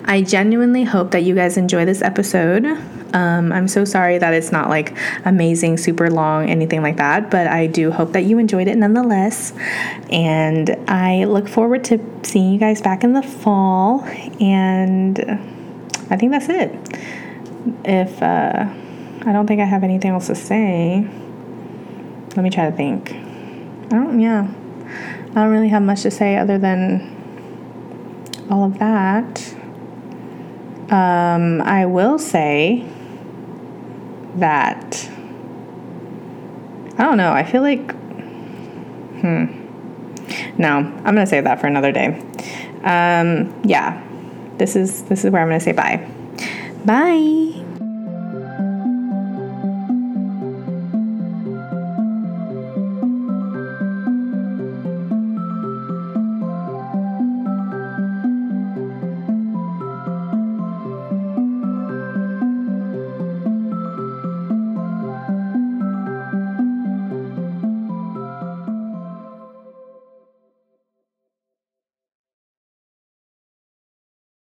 I 0.05 0.21
genuinely 0.21 0.83
hope 0.83 1.11
that 1.11 1.21
you 1.21 1.35
guys 1.35 1.57
enjoy 1.57 1.85
this 1.85 2.01
episode. 2.01 2.65
Um, 3.13 3.51
I'm 3.51 3.67
so 3.67 3.85
sorry 3.85 4.17
that 4.17 4.33
it's 4.33 4.51
not 4.51 4.69
like 4.69 4.97
amazing, 5.25 5.77
super 5.77 6.09
long, 6.09 6.49
anything 6.49 6.81
like 6.81 6.97
that, 6.97 7.29
but 7.29 7.47
I 7.47 7.67
do 7.67 7.91
hope 7.91 8.13
that 8.13 8.21
you 8.21 8.39
enjoyed 8.39 8.67
it 8.67 8.77
nonetheless. 8.77 9.53
And 10.09 10.69
I 10.87 11.25
look 11.25 11.47
forward 11.47 11.83
to 11.85 11.99
seeing 12.23 12.53
you 12.53 12.59
guys 12.59 12.81
back 12.81 13.03
in 13.03 13.13
the 13.13 13.21
fall. 13.21 14.03
And 14.39 15.19
I 16.09 16.17
think 16.17 16.31
that's 16.31 16.49
it. 16.49 16.71
If 17.85 18.21
uh, 18.21 18.65
I 19.25 19.31
don't 19.31 19.45
think 19.45 19.61
I 19.61 19.65
have 19.65 19.83
anything 19.83 20.11
else 20.11 20.27
to 20.27 20.35
say, 20.35 21.07
let 22.35 22.43
me 22.43 22.49
try 22.49 22.69
to 22.69 22.75
think. 22.75 23.11
I 23.11 23.95
don't, 23.95 24.19
yeah. 24.19 24.47
I 25.31 25.33
don't 25.33 25.51
really 25.51 25.69
have 25.69 25.83
much 25.83 26.01
to 26.03 26.11
say 26.11 26.37
other 26.37 26.57
than 26.57 27.17
all 28.49 28.63
of 28.63 28.79
that. 28.79 29.55
Um, 30.91 31.61
I 31.61 31.85
will 31.85 32.19
say 32.19 32.85
that 34.35 35.09
I 36.97 37.03
don't 37.05 37.17
know. 37.17 37.31
I 37.31 37.43
feel 37.43 37.61
like, 37.61 37.91
hmm. 39.21 39.45
No, 40.57 40.77
I'm 40.77 41.15
to 41.15 41.25
save 41.25 41.45
that 41.45 41.59
for 41.59 41.67
another 41.67 41.91
day. 41.91 42.07
um, 42.83 43.59
yeah, 43.63 44.03
this 44.57 44.75
is 44.75 45.03
this 45.03 45.25
is 45.25 45.31
where 45.31 45.41
I'm 45.41 45.47
gonna 45.47 45.59
say 45.59 45.71
bye. 45.71 46.07
Bye. 46.85 47.65